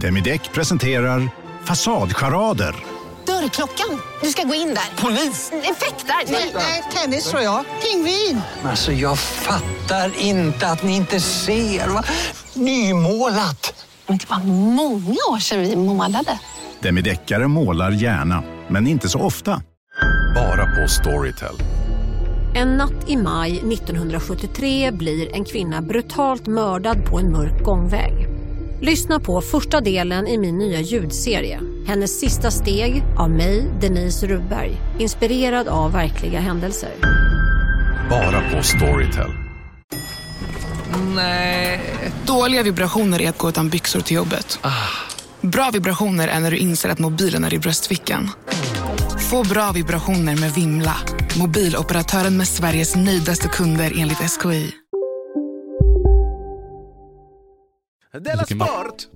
[0.00, 1.28] Demideck presenterar
[1.64, 2.74] Fasadcharader.
[3.26, 4.00] Dörrklockan.
[4.22, 5.02] Du ska gå in där.
[5.02, 5.52] Polis?
[5.52, 6.32] Effektar?
[6.32, 7.64] Nej, Nej, tennis tror jag.
[7.82, 8.40] Pingvin.
[8.64, 11.88] Alltså jag fattar inte att ni inte ser.
[11.88, 12.04] Va?
[12.54, 13.84] Nymålat!
[14.06, 14.38] Men det var
[14.74, 16.38] många år sedan vi målade.
[16.80, 19.62] Demideckare målar gärna, men inte så ofta.
[20.34, 21.56] Bara på Storytel.
[22.54, 28.25] En natt i maj 1973 blir en kvinna brutalt mördad på en mörk gångväg.
[28.80, 31.60] Lyssna på första delen i min nya ljudserie.
[31.86, 34.76] Hennes sista steg av mig, Denise Rubberg.
[34.98, 36.90] Inspirerad av verkliga händelser.
[38.10, 39.30] Bara på Storytel.
[41.14, 41.80] Nej.
[42.26, 44.58] Dåliga vibrationer är att gå utan byxor till jobbet.
[45.40, 48.30] Bra vibrationer är när du inser att mobilen är i bröstfickan.
[49.30, 50.96] Få bra vibrationer med Vimla.
[51.38, 54.74] Mobiloperatören med Sveriges nöjdaste kunder enligt SKI.
[58.20, 59.08] Della Sport!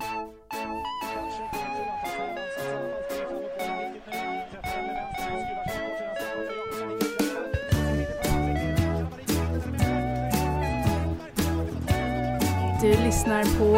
[12.80, 13.72] Du lyssnar på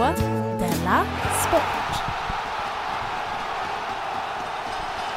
[0.59, 1.05] Della
[1.47, 1.63] Sport.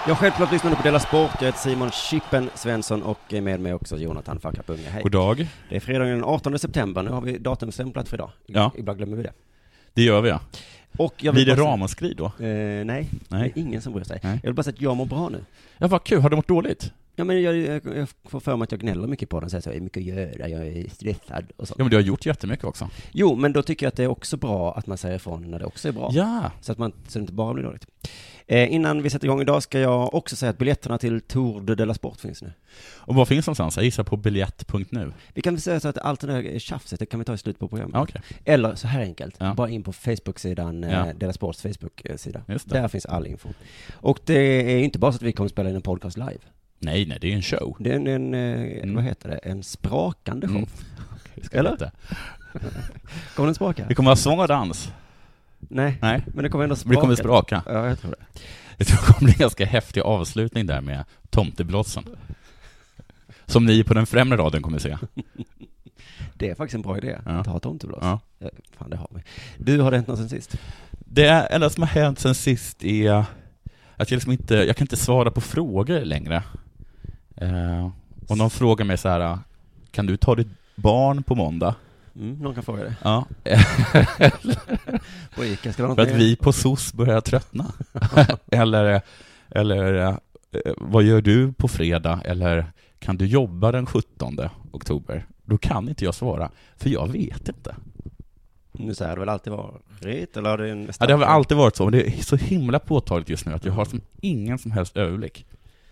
[0.08, 1.31] Jag självklart lyssnar du på Dela Sport.
[1.39, 4.89] Jag heter Simon Chippen Svensson och är med mig också Jonathan Fackapunge.
[4.89, 5.03] Hej.
[5.03, 5.47] God dag.
[5.69, 7.03] Det är fredagen den 18 september.
[7.03, 8.31] Nu har vi datumstämplat för idag.
[8.45, 8.71] Ja.
[8.77, 9.33] Ibland glömmer vi det.
[9.95, 10.39] Det gör vi ja.
[10.97, 12.25] Och jag Blir vill det bara ramaskri då?
[12.25, 13.09] Eh, nej, Nej.
[13.29, 14.19] det är ingen som bryr sig.
[14.23, 14.39] Nej.
[14.43, 15.45] Jag vill bara säga att jag mår bra nu.
[15.77, 16.21] Ja, vad kul.
[16.21, 16.91] Har du mått dåligt?
[17.15, 19.61] Ja, men jag, jag, jag får för mig att jag gnäller mycket på den, säger
[19.61, 21.75] så, jag är mycket att göra, jag är stressad och så.
[21.77, 22.89] Ja, men du har gjort jättemycket också.
[23.11, 25.59] Jo, men då tycker jag att det är också bra att man säger ifrån när
[25.59, 26.09] det också är bra.
[26.13, 26.52] Ja.
[26.61, 27.85] Så att man, så det inte bara blir dåligt.
[28.47, 31.75] Eh, innan vi sätter igång idag ska jag också säga att biljetterna till Tour de
[31.75, 32.53] Della Sport finns nu.
[32.95, 33.75] Och var finns någonstans?
[33.77, 35.13] Jag gissar på biljett.nu.
[35.33, 37.59] Vi kan säga så att allt det där tjafset, det kan vi ta i slutet
[37.59, 37.95] på programmet.
[38.02, 38.21] Okej.
[38.45, 39.53] Eller så här enkelt, Ja.
[39.53, 41.07] bara in på Facebook-sidan, Ja.
[41.07, 41.13] ja.
[41.13, 42.41] Dela Sports Facebook-sida.
[42.47, 42.65] Det.
[42.65, 43.49] Där finns all info.
[43.93, 44.33] Och det
[44.73, 46.39] är inte bara så att vi kommer spela in en podcast live.
[46.80, 47.77] Nej, nej, det är en show.
[47.80, 48.95] Det är en, en eh, Mm.
[48.95, 50.55] vad heter det, en sprakande show.
[50.58, 50.70] Mm.
[51.36, 51.77] Det Eller?
[53.36, 53.86] Kommer den spraka?
[53.89, 54.91] Vi kommer ha sång och dans.
[55.70, 56.95] Nej, Nej, men det kommer ändå spraka.
[56.95, 57.64] det kommer spraka.
[57.65, 58.39] Ja, jag tror det.
[58.77, 62.03] Jag tror det kommer bli en ganska häftig avslutning där med tomteblossen.
[63.45, 64.98] Som ni på den främre raden kommer se.
[66.33, 67.31] Det är faktiskt en bra idé, Ja.
[67.31, 67.99] att ha tomteblås.
[68.02, 68.20] Ja.
[68.39, 69.21] Ja, fan, det har vi.
[69.58, 70.58] Du, har det hänt något sen sist?
[70.92, 73.26] Det enda som har hänt sen sist är
[73.95, 76.43] att jag liksom inte, jag kan inte svara på frågor längre.
[77.37, 77.89] Eh,
[78.27, 79.39] om någon frågar mig så här,
[79.92, 81.76] kan du ta ditt barn på måndag?
[82.15, 82.95] Mm, någon kan fråga det.
[83.03, 83.26] Ja.
[85.36, 86.17] På Ica, ska något För att mer?
[86.17, 87.73] vi på SOS börjar tröttna.
[88.52, 89.02] eller,
[89.49, 90.15] eller eh,
[90.77, 92.21] vad gör du på fredag?
[92.26, 92.65] Eller
[92.99, 94.37] kan du jobba den 17
[94.71, 95.26] oktober?
[95.43, 97.76] Då kan inte jag svara, för jag vet inte.
[98.71, 101.20] Nu så här, har det väl alltid varit, eller har det en Ja, det har
[101.20, 103.86] väl alltid varit så, men det är så himla påtagligt just nu att jag har
[103.86, 105.45] som ingen som helst överblick.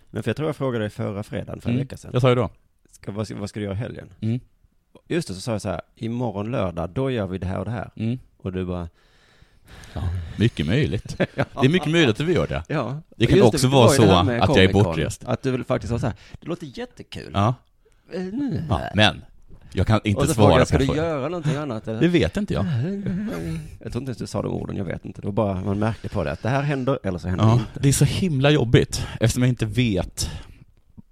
[0.09, 1.85] Men för jag tror jag frågade dig förra fredagen, för en Mm.
[1.85, 2.09] vecka sedan.
[2.13, 2.49] Jag sa ju då.
[2.91, 4.09] Ska, vad, ska, vad ska du göra i helgen?
[4.21, 4.39] Mm.
[5.07, 7.65] Just det, så sa jag så här, imorgon lördag, då gör vi det här och
[7.65, 7.89] det här.
[7.95, 8.19] Mm.
[8.37, 8.89] Och du bara,
[9.93, 10.01] Ja,
[10.37, 11.17] mycket möjligt.
[11.17, 12.63] Det är mycket möjligt att vi gör det.
[12.67, 13.01] ja.
[13.15, 15.23] Det kan också det vara det så att jag är bortrest.
[15.25, 17.31] Att du väl faktiskt sa så här, det låter jättekul.
[17.33, 17.53] Ja.
[18.13, 18.63] Nu.
[18.69, 19.21] ja, men
[19.73, 21.87] jag kan och inte så svara frågade jag, på ska den du göra någonting annat?
[21.87, 21.99] eller?
[22.01, 22.65] Det vet inte jag.
[23.79, 25.21] Jag tror inte ens du sa de orden, jag vet inte.
[25.21, 27.49] Det var bara, man märkte på det, att det här händer, eller så händer det
[27.51, 27.79] Ja, inte.
[27.79, 30.29] det är så himla jobbigt eftersom jag inte vet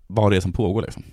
[0.08, 1.04] vad det är som pågår liksom.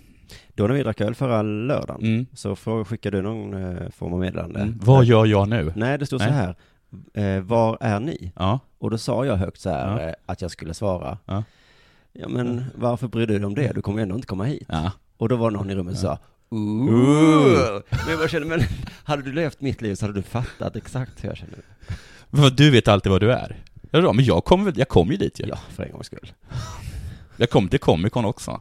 [0.59, 2.27] Då när vi drack öl förra lördagen, Mm.
[2.35, 4.61] så får, skickade du någon eh, form av meddelande.
[4.61, 4.79] Mm.
[4.83, 5.73] Vad gör jag nu?
[5.77, 6.29] Nej, det stod Nej.
[6.29, 6.55] så här,
[7.37, 8.33] eh, var är ni?
[8.37, 10.09] Ja, Och då sa jag högt så här, Ja.
[10.09, 11.19] eh, att jag skulle svara.
[11.25, 11.45] Ja.
[12.13, 13.73] Ja men varför bryr du dig om det?
[13.75, 14.67] Du kommer ju ändå inte komma hit.
[14.69, 14.93] ja.
[15.17, 16.19] Och då var någon i rummet som sa,
[16.51, 16.95] Ooh.
[16.95, 17.81] Ooh.
[18.07, 18.61] Men jag kände, men
[19.05, 21.59] hade du levt mitt liv så hade du fattat exakt hur jag känner.
[22.31, 23.57] För du vet alltid vad du är.
[23.91, 25.47] Ja, men jag kommer jag kom ju dit ju.
[25.47, 26.33] Ja, för en gångs skull.
[27.37, 28.61] Jag kom till Comic Con också.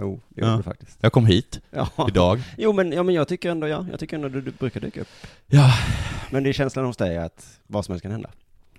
[0.00, 0.46] Jo, det Ja.
[0.46, 0.98] gjorde du faktiskt.
[1.00, 1.88] Jag kom hit Ja.
[2.08, 2.40] idag.
[2.58, 5.00] Jo men, ja, men jag tycker ändå, ja, jag tycker ändå du, du brukar dyka
[5.00, 5.08] upp.
[5.46, 5.72] Ja.
[6.30, 8.30] Men det är känslan hos dig att vad som helst kan hända.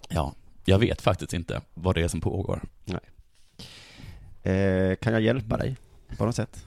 [0.10, 0.34] ja,
[0.66, 2.62] jag vet faktiskt inte vad det är som pågår.
[4.44, 5.78] Eh, kan jag hjälpa dig
[6.18, 6.66] på något sätt?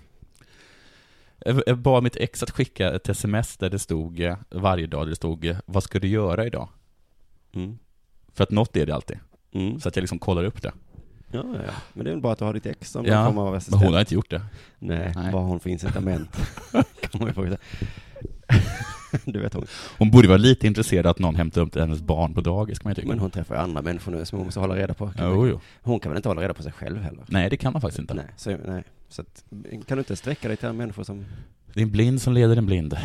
[1.38, 5.06] Jag jag bad mitt ex att skicka ett sms där det stod eh, varje dag,
[5.06, 6.68] där det stod eh, vad ska du göra idag?
[7.54, 7.78] Mm.
[8.32, 9.18] För att något är det alltid.
[9.52, 9.80] Mm.
[9.80, 10.72] Så att jag liksom kollar upp det.
[11.34, 11.72] Ja, ja, ja.
[11.92, 13.54] Men det är väl bra att du har ditt ex som Ja, form av Men
[13.54, 13.82] assistent.
[13.82, 14.42] hon har inte gjort det.
[14.78, 15.32] Nej, Nej.
[15.32, 16.36] vad har hon för incitament?
[16.72, 17.56] kan man ju fråga.
[19.24, 19.66] Du vet hon.
[19.98, 22.90] Hon borde vara lite intresserad att någon hämtar upp hennes barn på dagis, kan man
[22.90, 23.08] ju tycka.
[23.08, 25.10] Men hon träffar ju andra människor nu som hon måste hålla reda på.
[25.10, 25.60] Kan Jo, jo.
[25.82, 27.24] Hon kan väl inte hålla reda på sig själv heller?
[27.28, 28.14] Nej, det kan man faktiskt inte.
[28.14, 28.82] Nej, så, nej.
[29.08, 29.44] så att,
[29.86, 31.24] kan du inte sträcka dig till människor som...
[31.74, 32.96] Det är en blind som leder en blind.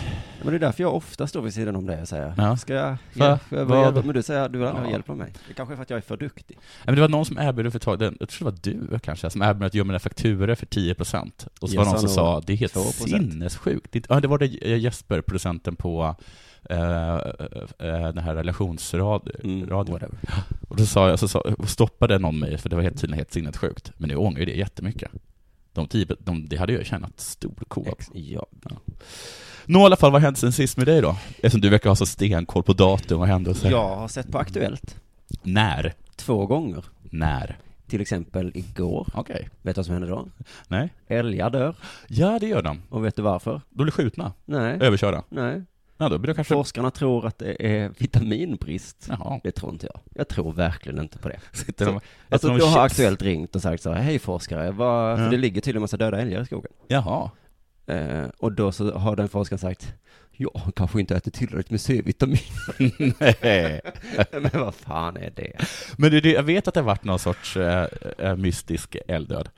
[0.41, 2.57] Men det är därför jag ofta står vid sidan om det och säger, Ja.
[2.57, 3.39] ska jag, Va?
[3.49, 3.81] jag Vad?
[3.85, 4.01] hjälpa?
[4.01, 4.91] Men du säger du vill aldrig Ja.
[4.91, 5.33] hjälp av mig.
[5.47, 6.57] Det kanske är för att jag är för duktig.
[6.59, 8.99] Nej, men det var någon som erbjöd för ett tag, jag tror det var du
[8.99, 12.09] kanske, som erbjöd att göra mina fakturor för 10% Och så var det någon som
[12.09, 13.09] sa, det är helt 2%.
[13.09, 13.91] sinnessjukt.
[13.91, 16.15] Det- Ja, det var det eh, Jesper, producenten på
[16.69, 17.17] eh,
[18.13, 19.35] den här relationsradion.
[19.43, 19.69] Mm.
[20.69, 23.31] Och då sa jag, så sa, stoppade någon mig, för det var helt tydligen helt
[23.33, 23.91] sinnessjukt.
[23.97, 25.11] Men nu ångrar jag det jättemycket.
[25.79, 27.89] De tio, de, det hade jag tjänat storkoll på.
[27.89, 28.45] Ex- ja.
[29.65, 31.15] Nå i alla fall, vad har hänt sen sist med dig då?
[31.35, 33.71] Eftersom du verkar ha så stenkoll på datum och händelser.
[33.71, 34.95] Jag har sett på Aktuellt
[35.43, 35.93] När?
[36.15, 36.85] två gånger.
[37.01, 37.57] När?
[37.87, 39.07] Till exempel igår.
[39.13, 39.49] Okej.
[39.61, 40.27] Vet du vad som hände då?
[40.67, 40.93] Nej?
[41.07, 41.75] Älgar dör.
[42.07, 42.81] Ja, det gör de.
[42.89, 43.61] Och vet du varför?
[43.69, 44.33] De blir skjutna.
[44.45, 44.77] Nej.
[44.81, 45.23] Överkörda.
[45.29, 45.63] Nej.
[46.01, 46.53] Ja, då blir det kanske...
[46.53, 49.05] Forskarna tror att det är vitaminbrist.
[49.09, 49.39] Jaha.
[49.43, 50.01] Det tror inte jag.
[50.13, 51.39] Jag tror verkligen inte på det.
[51.57, 52.85] Sitter de, Så, alltså, de då har?
[52.85, 55.31] Aktuellt ringt och sagt så här, hej forskare, vad, för Ja.
[55.31, 56.71] det ligger tydligen massa döda älgar i skogen.
[56.87, 57.31] Jaha.
[57.85, 59.93] Eh, och då så har den forskaren sagt,
[60.31, 62.39] ja, han kanske inte äter tillräckligt med C-vitamin.
[63.41, 63.81] Nej.
[64.31, 65.53] Men vad fan är det?
[65.97, 67.87] Men du, du, jag vet att det har varit någon sorts eh,
[68.17, 69.49] eh, mystisk älgdöd.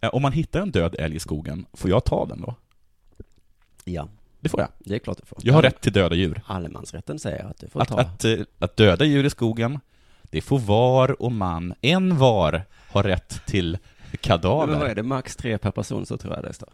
[0.00, 2.54] Eh, om man hittar en död älg i skogen, får jag ta den då?
[3.84, 4.08] Ja,
[4.46, 4.68] Det får jag.
[4.78, 5.38] det är klart du får.
[5.42, 6.42] Jag har rätt till döda djur.
[6.46, 7.98] Allemansrätten säger att du får Att, ta.
[8.00, 9.80] att, eh, att döda djur i skogen,
[10.22, 13.78] det får var och man, en var, har rätt till
[14.20, 14.66] kadaver.
[14.66, 16.68] Men vad är det, max tre per person så tror jag det står.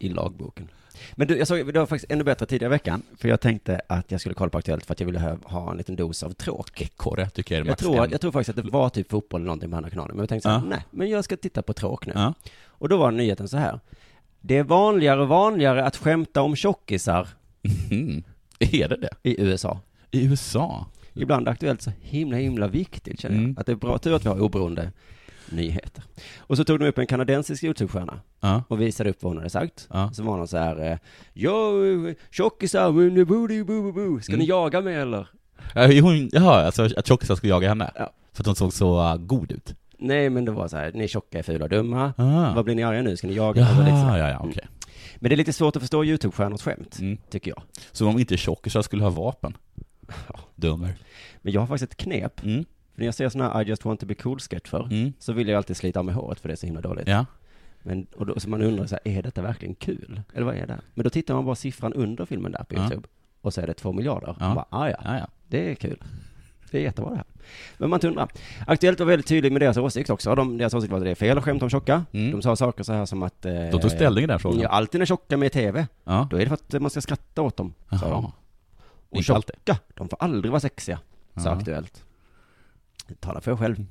[0.00, 0.68] I, I lagboken.
[1.14, 3.80] Men du, jag såg, det var faktiskt ännu bättre tidigare i veckan, för jag tänkte
[3.88, 6.22] att jag skulle kolla på Aktuellt för att jag ville ha, ha en liten dos
[6.22, 6.80] av tråk.
[6.80, 8.10] Ekorre tycker jag är Jag max tror, en.
[8.10, 10.28] jag tror faktiskt att det var typ fotboll eller någonting på andra kanalen, men jag
[10.28, 10.64] tänkte så här, Ja.
[10.64, 12.12] nej, men jag ska titta på tråk nu.
[12.16, 12.34] Ja.
[12.66, 13.80] Och då var nyheten så här.
[14.40, 17.28] Det är vanligare och vanligare att skämta om tjockisar
[17.90, 18.22] Mm.
[18.58, 19.10] Är det det?
[19.22, 19.80] i USA.
[20.10, 20.86] I USA?
[21.14, 23.44] Ibland aktuellt så himla, himla viktigt känner jag.
[23.44, 23.56] Mm.
[23.58, 24.92] Att det är bra tur att vi har oberoende
[25.50, 26.04] nyheter.
[26.38, 28.62] Och så tog de upp en kanadensisk YouTube-stjärna Ja.
[28.68, 29.88] och visade upp vad hon hade sagt.
[29.92, 30.10] Ja.
[30.12, 30.98] Så var hon så här, eh,
[31.32, 32.92] ja, eh, tjockisar,
[33.92, 34.46] boo, ska ni Mm.
[34.46, 35.26] jaga mig eller?
[35.74, 37.90] Ja, hon, jaha, alltså att tjockisar skulle jaga henne?
[37.94, 38.12] Ja.
[38.32, 39.74] För att hon såg så uh, god ut?
[40.00, 42.12] Nej, men det var så här, ni är tjocka, är fula och dumma.
[42.16, 42.52] Ah.
[42.54, 43.16] Vad blir ni arga nu?
[43.16, 44.18] Ska ni jaga Jaha, här.
[44.18, 44.66] ja, ja, okej.
[45.16, 47.18] Men det är lite svårt att förstå YouTube-stjärnors skämt, Mm.
[47.30, 47.62] tycker jag.
[47.92, 49.56] Så om inte tjockisar skulle ha vapen?
[50.56, 50.94] Dummer.
[51.42, 52.44] Men jag har faktiskt ett knep.
[52.44, 52.64] Mm.
[52.94, 55.12] För när jag ser sådana här I just want to be cool-sketcher, Mm.
[55.18, 57.08] så vill jag alltid slita av mig håret för det är så himla dåligt.
[57.08, 57.26] Ja.
[57.82, 60.20] Men, och då, så man undrar så här, är detta verkligen kul?
[60.34, 60.80] Eller vad är det?
[60.94, 62.80] Men då tittar man bara siffran under filmen där på Ja.
[62.82, 63.08] YouTube.
[63.40, 64.36] Och så är det två miljarder.
[64.40, 64.46] Ja.
[64.46, 65.26] Man bara, ah, ja, Ja, ja.
[65.48, 66.02] det är kul.
[66.70, 67.24] Det är jättebra det här.
[67.78, 68.28] Men man inte undra.
[68.66, 70.34] Aktuellt var väldigt tydlig med deras åsikt också.
[70.34, 72.04] De, deras åsikt var att det är fel att skämta om tjocka.
[72.12, 72.30] Mm.
[72.32, 73.44] De sa saker så här som att...
[73.46, 74.60] Eh, De tog ställning i den frågan?
[74.60, 75.86] Ja, alltid när tjocka med i TV.
[76.04, 76.28] Ja.
[76.30, 78.10] Då är det för att man ska skratta åt dem, sa Jaha.
[78.10, 78.32] de.
[79.10, 79.56] Och Inte alltid.
[79.66, 80.98] tjocka, de får aldrig vara sexiga,
[81.36, 81.50] sa Ja.
[81.56, 82.04] Aktuellt.
[83.08, 83.86] Det talar för jag själv,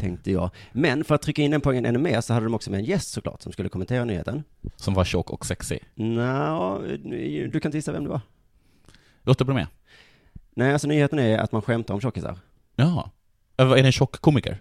[0.00, 0.50] tänkte jag.
[0.72, 2.84] Men för att trycka in den poängen ännu mer så hade de också med en
[2.84, 4.44] gäst såklart, som skulle kommentera nyheten.
[4.76, 5.78] Som var tjock och sexig.
[5.94, 6.82] Nå,
[7.52, 8.20] du kan gissa vem det var.
[9.22, 9.66] Låt det bli med.
[10.54, 12.38] Nej, alltså nyheten är att man skämtar om tjockisar.
[12.78, 13.10] Jaha.
[13.56, 14.60] Är det en tjock komiker?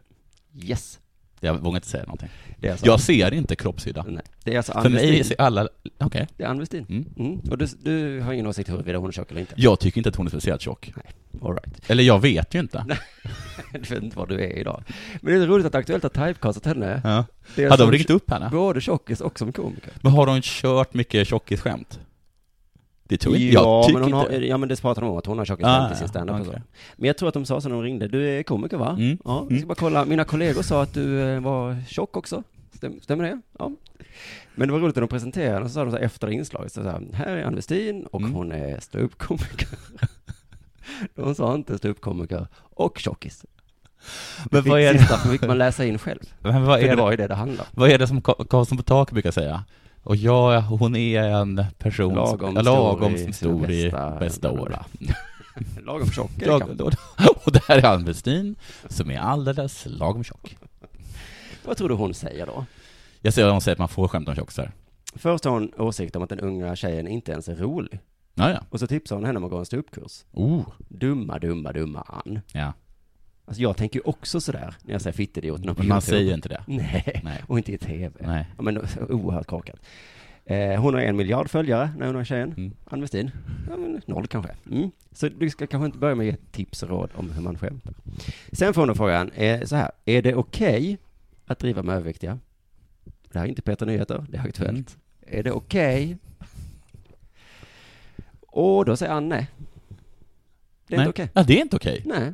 [0.63, 0.99] Yes.
[1.39, 2.29] Jag vågar inte säga någonting.
[2.59, 4.05] Det är alltså, Jag ser inte kroppshydda.
[4.07, 5.67] nej, det är alltså För mig ser alla...
[5.99, 6.27] Okej.
[6.37, 6.85] Det är Ann Westin.
[6.89, 7.05] Mm.
[7.17, 7.39] Mm.
[7.51, 9.53] Och du, du har ingen åsikt huruvida hon är tjock eller inte?
[9.57, 10.93] Jag tycker inte att hon är speciellt tjock.
[11.41, 11.89] All right.
[11.89, 12.85] Eller jag vet ju inte.
[13.73, 14.83] Du vet inte var du är idag.
[15.21, 17.01] Men det är roligt att Aktuellt har typecastat henne.
[17.03, 17.25] Ja.
[17.55, 18.49] Som de ringt upp henne?
[18.51, 19.93] Både tjockis och som komiker.
[20.01, 21.99] Men har hon kört mycket tjockisskämt?
[23.07, 23.93] Det tror inte ja, jag.
[23.93, 24.47] men hon har, inte.
[24.47, 26.47] ja, men det pratar de om att hon har tjockis Ah, i sin standup och
[26.47, 26.61] okej.
[26.95, 28.89] Men jag tror att de sa så när de ringde, du är komiker va?
[28.99, 29.17] Mm.
[29.25, 29.57] Ja, Mm.
[29.57, 30.05] ska bara kolla.
[30.05, 32.43] Mina kollegor sa att du eh, var tjock också.
[32.75, 33.41] Stäm, stämmer det?
[33.59, 33.71] Ja.
[34.55, 36.71] Men det var roligt när de presenterade henne, så sa de så här efter inslaget,
[36.71, 38.33] så här, här är Ann Westin och Mm.
[38.33, 39.67] hon är ståuppkomiker.
[41.15, 43.45] de sa inte ståuppkomiker och tjockis.
[44.51, 45.29] Men vad är sista det?
[45.31, 46.19] fick man läsa in själv.
[46.39, 47.67] Men vad är det det, var ju det det handlade om.
[47.71, 49.63] vad är det som Ka- Karlsson på tak brukar säga?
[50.07, 54.79] Och ja, hon är en person Lagom som, lagom stor stor i bästa- bästa år.
[55.85, 56.83] Lagom tjock Jag, kanske.
[57.45, 58.55] och, där är Ann Westin,
[58.87, 60.57] som är alldeles lagom tjock.
[61.65, 62.65] Vad tror du hon säger då?
[63.21, 64.71] Jag ser att hon säger att man får skämta om tjockisar.
[65.15, 67.99] Först har hon åsikt om att den unga tjejen inte ens är rolig.
[68.33, 68.63] Ja, ja.
[68.69, 70.25] Och så tipsar hon henne om att gå en ståuppkurs.
[70.31, 72.39] Oh, Dumma, dumma, dumma Ann.
[72.53, 72.73] ja.
[73.47, 76.63] Alltså jag tänker ju också sådär när jag säger fittidioterna på man säger inte det.
[76.67, 77.43] Nej, Nej.
[77.47, 78.11] och inte i tv.
[78.19, 78.45] Nej.
[78.57, 78.77] Ja, men
[79.09, 79.79] oerhört korkat.
[80.45, 82.53] Eh, hon har en miljard följare, när hon är tjejen.
[82.57, 82.73] Mm.
[82.85, 83.31] Ann Westin.
[83.69, 84.51] Ja, men noll kanske.
[84.71, 84.91] Mm.
[85.11, 87.93] Så du ska kanske inte börja med tips och råd om hur man skämtar.
[88.51, 90.97] Sen får hon frågan, eh, så här, är det okej
[91.45, 92.39] att driva med överviktiga?
[93.31, 94.97] Det här är inte Peter Nyheter, det är aktuellt.
[95.21, 96.17] Är det okej?
[98.41, 99.47] Och då säger Ann nej.
[100.87, 101.07] Det är Nej.
[101.07, 101.29] inte okej.
[101.33, 102.01] Ja, det är inte okej.
[102.05, 102.33] Nej.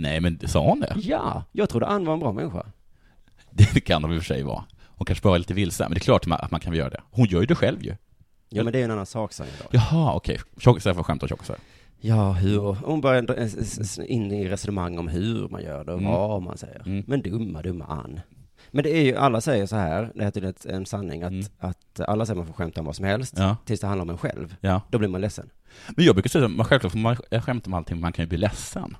[0.00, 0.94] Nej, men sa hon det?
[0.96, 2.66] Ja, jag trodde Ann var en bra människa.
[3.50, 4.64] Det kan hon i och för sig vara.
[4.86, 7.00] Hon kanske bara är lite vilsen, men det är klart att man- kan göra det.
[7.10, 7.94] Hon gör ju det själv ju.
[8.48, 9.68] Ja, men det är en annan sak, säger jag.
[9.82, 10.38] Jaha, okej.
[10.58, 11.56] Tjockisar får skämta om tjockisar.
[12.00, 12.60] Ja, hur?
[12.74, 16.12] Hon börjar in i resonemang om hur man gör det och Mm.
[16.12, 16.82] vad man säger.
[16.86, 17.04] Mm.
[17.06, 18.20] Men dumma, dumma Ann.
[18.70, 21.46] Men det är ju, alla säger så här, det är tydligen en sanning, att, Mm.
[21.58, 23.56] att alla säger man får skämta om vad som helst, Ja.
[23.64, 24.56] tills det handlar om en själv.
[24.60, 24.80] Ja.
[24.90, 25.50] Då blir man ledsen.
[25.96, 28.22] Men jag brukar säga att man självklart får man skämta om allting, men man kan
[28.22, 28.96] ju bli ledsen.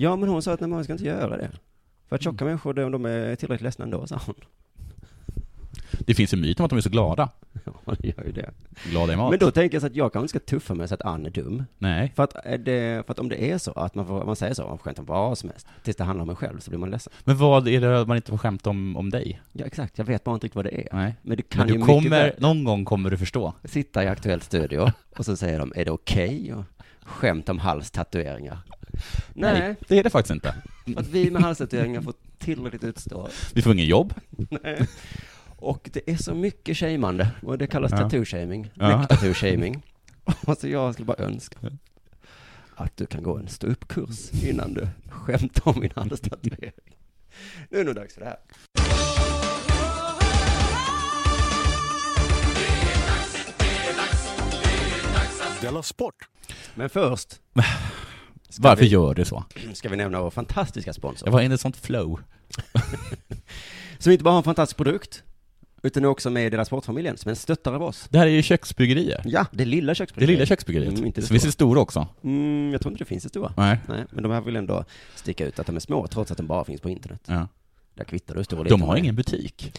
[0.00, 1.50] Ja, men hon sa att nej, man ska inte göra det.
[2.08, 2.50] För att tjocka Mm.
[2.50, 4.34] människor, de, de är tillräckligt ledsna ändå, sa hon.
[6.06, 7.28] Det finns ju myt om att de är så glada.
[7.86, 8.50] Ja, det gör ju det.
[8.90, 9.30] Glada i mat.
[9.30, 11.26] Men då tänker jag så att jag kanske inte ska tuffa mig så att Ann
[11.26, 11.64] är dum.
[11.78, 12.12] Nej.
[12.16, 14.54] För att, är det, för att om det är så att man, får, man säger
[14.54, 16.70] så, man får skämta om vad som helst, tills det handlar om en själv så
[16.70, 17.12] blir man ledsen.
[17.24, 19.40] Men vad är det man inte får skämta om, om dig?
[19.52, 19.98] Ja, exakt.
[19.98, 20.88] Jag vet bara inte riktigt vad det är.
[20.92, 21.14] Nej.
[21.22, 23.52] Men det kan Men ju du mycket kommer, väl någon gång kommer du förstå.
[23.64, 26.64] sitta i Aktuellt Studio och så säger de, är det okej att
[27.08, 28.58] skämta om halstatueringar?
[29.34, 30.54] Nej, det är det faktiskt inte.
[30.94, 33.28] för att vi med halstatueringar får tillräckligt utstå.
[33.54, 34.14] Vi får ingen jobb.
[34.62, 34.86] Nej.
[35.56, 37.96] Och det är så mycket shameande, och det kallas Ja.
[37.98, 38.88] tattoo-shaming, Ja.
[38.88, 39.82] neck-tattoo-shaming.
[40.46, 41.58] Och så jag skulle bara önska
[42.74, 46.72] att du kan gå en stå-upp-kurs innan du skämtar om min halstatuering.
[47.70, 48.36] Nu är det nog dags för det här.
[55.60, 56.14] Della Sport.
[56.74, 57.40] Men först
[58.48, 59.44] ska Varför vi, gör du så?
[59.72, 61.28] ska vi nämna vår fantastiska sponsor.
[61.28, 62.20] Jag var inne i ett sånt flow.
[63.98, 65.22] Som inte bara har en fantastisk produkt,
[65.82, 68.06] utan är också med i Dela Sportfamiljen, som en stöttare av oss.
[68.10, 69.22] Det här är ju köksbryggerier.
[69.24, 70.38] Ja, det lilla Det köksbryggeriet.
[70.38, 70.92] lilla köksbryggeriet.
[70.94, 71.48] Mm, inte det Så finns stora.
[71.48, 72.06] det stora också.
[72.24, 73.52] Mm, jag tror inte det finns det stora.
[73.56, 73.78] Nej.
[73.88, 76.46] Nej, men de här vill ändå sticka ut att de är små, trots att de
[76.46, 77.20] bara finns på internet.
[77.26, 77.48] Ja.
[77.94, 79.72] Där kvittar du hur stor De har ingen butik.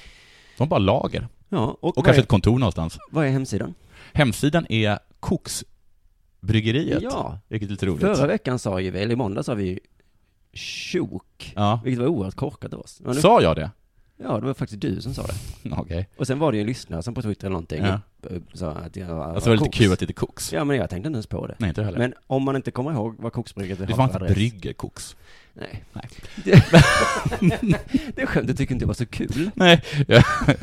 [0.58, 1.28] De har bara lager.
[1.50, 2.98] Ja, och, Och kanske är, ett kontor någonstans.
[3.12, 3.74] vad är hemsidan?
[4.14, 5.00] Hemsidan är
[6.42, 7.04] Koksbryggeriet.
[7.04, 7.40] Ja.
[7.48, 8.02] Vilket är lite roligt.
[8.02, 9.80] Förra veckan sa ju vi, eller i måndag sa vi
[10.54, 11.82] tjok, Ja.
[11.84, 13.02] vilket var oerhört korkat av oss.
[13.06, 13.72] Nu- Sa jag det?
[14.24, 15.70] Ja, det var faktiskt du som sa det.
[15.78, 16.10] Okej.
[16.18, 18.00] Och sen var det ju en lyssnare som på Twitter eller någonting Ja.
[18.54, 19.78] sa att jag var, Alltså det var lite koks.
[19.78, 20.54] kul att det är koks.
[20.54, 21.56] Ja, men jag tänkte inte ens på det.
[21.58, 21.98] Nej, inte heller.
[21.98, 24.34] Men om man inte kommer ihåg vad koksbryggeriet det har inte adress.
[24.34, 25.16] brygger koks.
[25.60, 25.84] Nej.
[25.94, 26.10] Nej.
[27.40, 27.80] Det,
[28.16, 29.52] det skämtet tycker inte jag var så kul.
[29.56, 29.84] Nej.
[30.08, 30.24] Ja.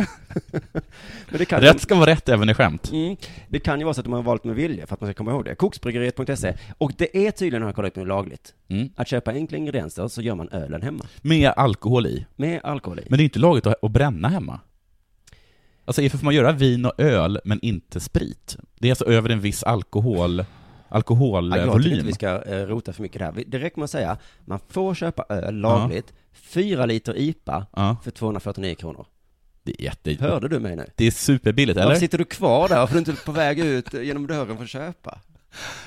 [1.28, 2.90] Men det kan Rätt ska vara rätt även i skämt.
[2.92, 3.16] Mm.
[3.48, 5.14] Det kan ju vara så att de har valt med vilja för att man ska
[5.14, 5.54] komma ihåg det.
[5.54, 6.54] Koksbryggeriet.se.
[6.78, 8.54] Och det är tydligen, har jag kollat upp nu, lagligt.
[8.68, 8.88] Mm.
[8.96, 11.06] Att köpa enkla ingredienser så gör man ölen hemma.
[11.22, 12.26] Med alkohol i.
[12.36, 13.06] Med alkohol i.
[13.08, 14.60] Men det är inte lagligt att, att bränna hemma.
[15.84, 18.56] Alltså får man göra vin och öl men inte sprit?
[18.78, 20.44] Det är alltså över en viss alkohol,
[20.88, 21.92] Ja, jag tycker alkoholvolym.
[21.92, 23.44] inte vi ska eh, rota för mycket där.
[23.46, 28.10] Det räcker med att säga, man får köpa öl lagligt, fyra liter IPA Ja, för
[28.10, 29.06] 249 kronor.
[29.62, 30.16] det är jätte...
[30.20, 30.86] Hörde du mig nu?
[30.96, 32.00] Det är superbilligt, Varför eller?
[32.00, 32.76] sitter du kvar där?
[32.76, 35.20] Varför är du inte på väg ut genom dörren för att köpa?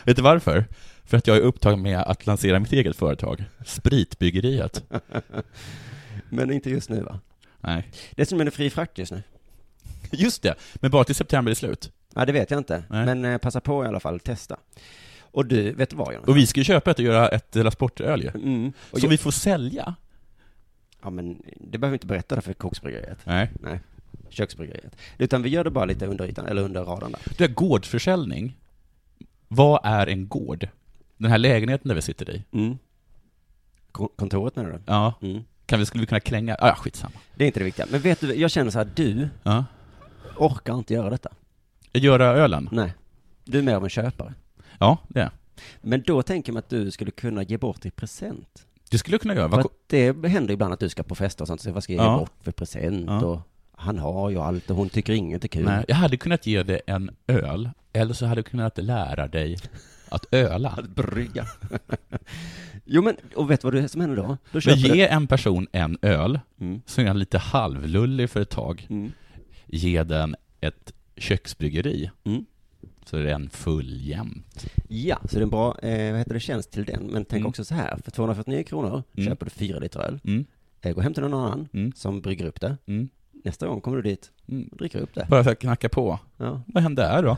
[0.03, 0.65] Vet du varför?
[1.05, 4.83] För att jag är upptagen med att lansera mitt eget företag, Spritbyggeriet.
[6.29, 7.19] Men inte just nu va?
[7.59, 7.87] Nej.
[8.11, 9.23] Det är som en fri frakt just nu.
[10.11, 11.91] Just det, men bara till september är slut.
[12.19, 12.83] Ja, det vet jag inte.
[12.89, 13.05] Nej.
[13.05, 14.57] Men eh, passa på i alla fall, testa.
[15.21, 16.27] Och du, vet du vad Jonas?
[16.27, 18.29] Och vi ska ju köpa ett och göra ett Della Sport-öl ju.
[18.29, 18.73] Mm.
[18.91, 19.95] Som jag, vi får sälja.
[21.01, 23.17] Ja, men det behöver vi inte berätta för koksbryggeriet.
[23.23, 23.49] Nej.
[23.61, 23.79] Nej,
[24.29, 24.95] köksbryggeriet.
[25.17, 27.43] Utan vi gör det bara lite under ytan, eller under radarn där.
[27.45, 28.57] Är gårdsförsäljning.
[29.47, 30.67] Vad är en gård?
[31.17, 32.43] Den här lägenheten där vi sitter i.
[32.51, 32.77] Mm.
[33.91, 34.79] Ko- Kontoret menar du?
[34.85, 35.13] Ja.
[35.21, 35.43] Mm.
[35.65, 36.55] Kan vi, skulle vi kunna klänga?
[36.59, 37.13] Ah, ja, skitsamma.
[37.35, 37.85] Det är inte det viktiga.
[37.91, 39.65] Men vet du, jag känner så här, du Ja.
[40.37, 41.29] orkar inte göra detta.
[41.93, 42.69] Göra ölen?
[42.71, 42.93] Nej.
[43.45, 44.33] Du är mer av en köpare.
[44.79, 45.29] Ja, det är
[45.81, 48.65] Men då tänker man att du skulle kunna ge bort i present.
[48.91, 49.49] Det skulle jag kunna göra.
[49.49, 51.93] För att det händer ibland att du ska på fester och sånt, så vad ska
[51.93, 52.13] jag Ja.
[52.13, 53.05] ge bort för present?
[53.07, 53.25] Ja.
[53.25, 53.39] Och
[53.71, 55.65] han har ju allt och hon tycker inget är kul.
[55.65, 59.57] nej, jag hade kunnat ge dig en öl, eller så hade jag kunnat lära dig
[60.09, 60.69] att öla.
[60.69, 61.45] Att brygga.
[62.85, 64.37] jo men, och vet du vad det som händer då?
[64.51, 66.65] Då Men ge en person en öl, du...
[66.65, 66.81] Mm.
[66.85, 68.87] så är lite halvlullig för ett tag.
[68.89, 69.11] Mm.
[69.65, 72.45] Ge den ett köksbryggeri, Mm.
[73.05, 74.65] så är den full jämnt.
[74.87, 77.03] Ja, så det är en bra, eh, vad heter det, tjänst till den.
[77.03, 77.49] Men tänk Mm.
[77.49, 79.29] också så här, för 249 kronor Mm.
[79.29, 80.19] köper du fyra liter öl.
[80.23, 80.45] Mm.
[80.81, 81.91] Eh, gå hem till någon annan Mm.
[81.95, 82.77] som brygger upp det.
[83.43, 84.67] Nästa gång kommer du dit Mm.
[84.71, 85.25] och dricker upp det.
[85.29, 86.19] Bara för att knacka på.
[86.37, 86.61] Ja.
[86.67, 87.37] Vad hände där då?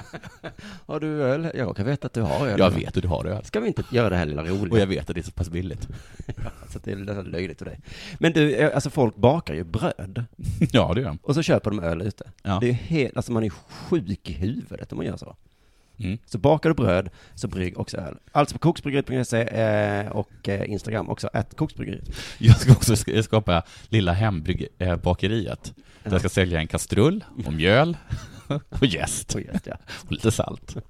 [0.86, 1.50] Har du öl?
[1.54, 2.58] Jag kan veta att du har öl.
[2.58, 3.44] Jag vet hur du har öl.
[3.44, 4.72] Ska vi inte göra det här lilla roliga?
[4.72, 5.88] Och jag vet att det är så pass billigt.
[6.26, 7.80] Ja, så att det är nästan löjligt av dig.
[8.18, 10.24] Men du, eh, alltså folk bakar ju bröd.
[10.72, 11.18] Ja, det gör de.
[11.22, 12.30] Och så köper de öl ute.
[12.42, 12.58] Ja.
[12.60, 15.36] Det är helt, alltså man är sjuk i huvudet om man gör så.
[15.98, 16.18] Mm.
[16.26, 18.16] Så bakar du bröd, så brygg också öl.
[18.32, 22.08] Alltså på koksbryggeriet.se eh, och eh, Instagram också, att koksbryggeriet.
[22.38, 25.74] Jag ska också sk- skapa lilla hembakeriet.
[26.04, 27.96] Där jag ska sälja en kastrull och mjöl
[28.68, 29.76] och jäst Och ja.
[30.04, 30.76] och lite salt.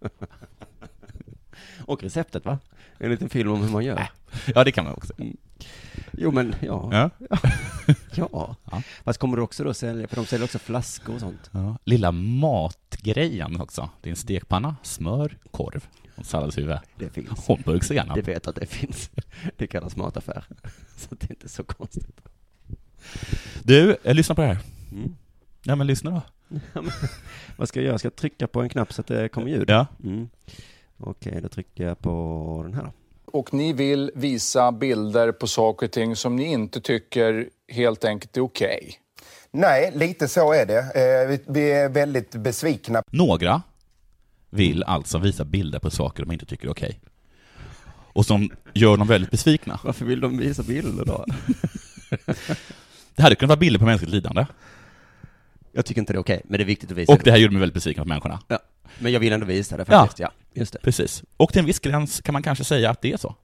[1.80, 2.58] Och receptet va?
[2.98, 4.08] En liten film om hur man gör.
[4.54, 5.12] Ja, det kan man också.
[6.12, 6.88] Jo men, ja.
[6.92, 7.10] Ja.
[8.14, 8.57] Ja.
[8.71, 8.83] Ja.
[9.05, 11.50] Fast kommer du också då sälja, för de säljer också flaskor och sånt.
[11.52, 11.78] Ja.
[11.85, 12.12] Lilla
[13.02, 13.90] grejen också.
[14.00, 15.85] Det är en stekpanna, smör, korv
[16.16, 16.78] och salladshuvud.
[16.97, 17.87] Det finns.
[17.87, 18.14] Senap.
[18.14, 19.11] Det vet att det finns.
[19.57, 20.45] Det kallas mataffär.
[20.97, 22.21] Så det är inte så konstigt.
[23.62, 24.59] Du, lyssna på det här.
[24.93, 25.16] Mm.
[25.62, 26.23] Ja, men lyssna då.
[26.49, 26.90] Ja, men,
[27.57, 27.99] vad ska jag göra?
[27.99, 29.71] Ska jag trycka på en knapp så att det kommer ljud?
[29.71, 29.87] Ja.
[30.05, 30.28] Mm.
[30.99, 32.93] Okej, då trycker jag på den här då.
[33.26, 38.37] Och ni vill visa bilder på saker och ting som ni inte tycker helt enkelt
[38.37, 39.00] är okej.
[39.50, 40.78] Nej, lite så är det.
[40.78, 43.02] Eh, vi- är väldigt besvikna.
[43.12, 43.62] Några
[44.50, 47.00] vill alltså visa bilder på saker de inte tycker är okej.
[48.12, 49.80] Och som gör dem väldigt besvikna.
[49.85, 51.25] Varför vill de visa bilder då?
[53.16, 54.47] Det hade kunnat vara bilder på mänskligt lidande.
[55.73, 57.38] Jag tycker inte det är okej, men det är viktigt att visa Och det här
[57.38, 58.40] gjorde mig väldigt besviken på människorna.
[58.49, 58.59] Ja,
[58.99, 60.18] men jag vill ändå visa det faktiskt.
[60.18, 60.78] Ja, just det.
[60.78, 61.22] Precis.
[61.36, 63.34] Och till en viss gräns kan man kanske säga att det är så.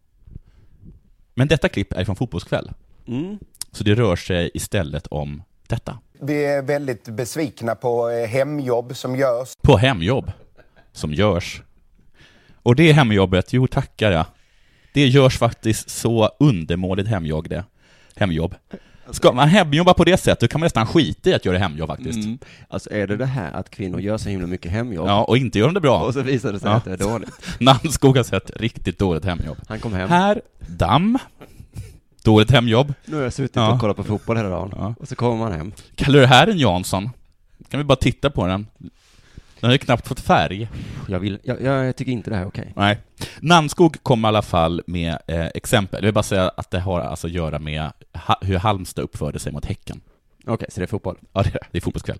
[1.34, 2.70] Men detta klipp är från Fotbollskväll.
[3.06, 3.38] Mm.
[3.72, 5.98] Så det rör sig istället om detta.
[6.20, 9.52] Vi är väldigt besvikna på eh, hemjobb som görs.
[9.62, 10.32] På hemjobb
[10.92, 11.62] som görs.
[12.62, 14.26] Och det hemjobbet, jo tackar jag.
[14.92, 17.64] Det görs faktiskt så undermåligt hemjobb det.
[18.16, 18.54] Hemjobb.
[19.10, 22.24] Ska man hemjobba på det sättet kan man nästan skita i att göra hemjobb faktiskt.
[22.24, 22.38] Mm.
[22.68, 25.08] Alltså är det det här att kvinnor gör så himla mycket hemjobb?
[25.08, 26.00] Ja, och inte gör de det bra.
[26.00, 26.74] Och så visar det sig Ja.
[26.76, 27.30] att det är dåligt.
[27.60, 29.56] Namnskog har sett riktigt dåligt hemjobb.
[29.68, 30.08] Han kom hem.
[30.10, 31.18] Här, damm.
[32.24, 32.94] Dåligt hemjobb.
[33.04, 33.72] Nu har jag suttit Ja.
[33.72, 34.72] och kollat på fotboll hela dagen.
[34.76, 34.94] Ja.
[35.00, 35.72] Och så kommer man hem.
[35.94, 37.10] Kallar du det här en Jansson?
[37.70, 38.66] Kan vi bara titta på den?
[39.62, 40.68] Den har ju knappt fått färg.
[41.08, 42.72] Jag, vill, jag, jag tycker inte det här är okej.
[42.76, 42.98] Nej.
[43.40, 45.98] Namnskog kom i alla fall med eh, exempel.
[46.02, 49.38] Jag vill bara säga att det har alltså att göra med ha, hur Halmstad uppförde
[49.38, 50.00] sig mot Häcken.
[50.46, 51.18] Okej, så det är fotboll?
[51.32, 51.78] Ja, det är det.
[51.78, 52.18] Är fotbollskväll.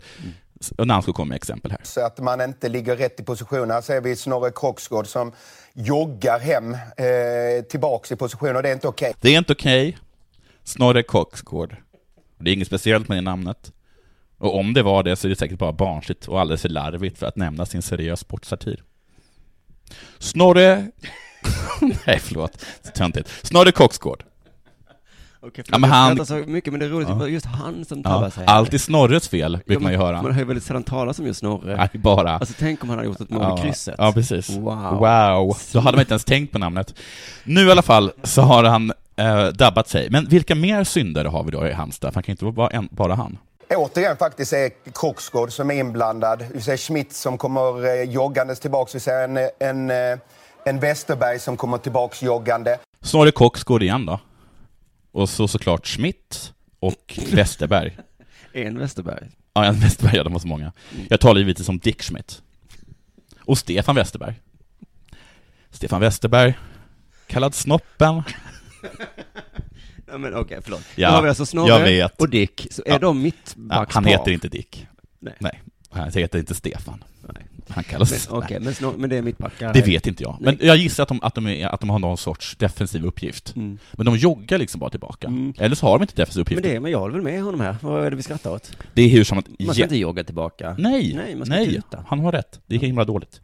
[0.79, 1.81] Och Namnskog kom med exempel här.
[1.83, 3.71] Så att man inte ligger rätt i position.
[3.71, 5.33] Här ser vi Snorre Kroksgård som
[5.73, 9.15] joggar hem eh, tillbaks i position och det är inte okej.
[9.21, 9.99] Det är inte okej.
[10.65, 11.77] Snorre Kocksgård.
[12.39, 13.73] Det är inget speciellt med det namnet.
[14.43, 17.19] Och om det var det så är det säkert bara barnsligt och alldeles för larvigt
[17.19, 18.83] för att nämna sin seriös sportsatir.
[20.19, 20.87] Snorre...
[22.07, 22.65] Nej, förlåt.
[22.95, 23.47] Töntigt.
[23.47, 24.25] Snorre Kocksgård.
[25.41, 27.29] Okej, Ja, men han- Jag så mycket, men det är roligt, Ja.
[27.29, 28.45] just han som Ja, sig.
[28.47, 30.23] alltid Snorres fel, brukar Ja, man ju men höra.
[30.23, 31.77] Man har ju väldigt sällan talat om just Snorre.
[31.77, 32.31] Nej, bara.
[32.39, 33.95] Alltså tänk om han hade gjort ett mål ja, i krysset.
[33.99, 34.51] Ja, precis.
[34.51, 34.99] Wow.
[34.99, 35.57] wow.
[35.73, 36.95] Då hade man inte ens tänkt på namnet.
[37.45, 40.11] Nu i alla fall så har han eh, dabbat sig.
[40.11, 42.13] Men vilka mer syndare har vi då i Halmstad?
[42.13, 43.39] För han kan inte vara en, bara han.
[43.77, 46.45] Återigen faktiskt är Kroksgård som är inblandad.
[46.55, 48.95] Vi ser Schmidt som kommer eh, joggandes tillbaks.
[48.95, 50.19] Vi ser en, en, eh,
[50.65, 52.79] en Westerberg som kommer tillbaks joggande.
[53.01, 54.21] Snorre Kocksgård igen då.
[55.13, 57.99] Och så såklart Schmidt och Westerberg.
[58.55, 59.29] En Westerberg.
[59.55, 60.73] Ja, en Westerberg, ja, de var så många.
[61.09, 62.43] Jag talar givetvis om Dick Schmidt.
[63.41, 64.35] Och Stefan Westerberg.
[65.71, 66.59] Stefan Westerberg,
[67.27, 68.23] kallad Snoppen.
[70.13, 70.83] Ja, men okej, förlåt.
[70.95, 72.67] Ja, Då har vi alltså Snorre och Dick.
[72.71, 72.99] Så är Ja.
[72.99, 74.87] de mitt Ja, han heter inte Dick.
[75.21, 75.35] Nej.
[75.39, 75.63] Nej.
[75.91, 77.05] Han heter inte Stefan.
[77.69, 78.29] Han kallas...
[78.31, 79.75] Men, Okej, men, snor, men det är mittbackar?
[79.75, 80.37] Det vet inte jag.
[80.41, 83.57] Men jag gissar att de, att de, är, att de har någon sorts defensiv uppgift.
[83.57, 83.79] Mm.
[83.93, 85.53] Men de joggar liksom bara tillbaka.
[85.59, 86.63] Eller så har de inte defensiv uppgift.
[86.63, 87.77] Men det, men jag håller väl med honom här.
[87.81, 88.77] Vad är det vi skrattar åt?
[88.95, 89.47] Det är hur som att...
[89.61, 90.77] Man ska inte jogga tillbaka.
[90.79, 92.05] Nej, Nej, man ska nej, tuta.
[92.09, 92.61] han har rätt.
[92.67, 93.41] Det är himla dåligt.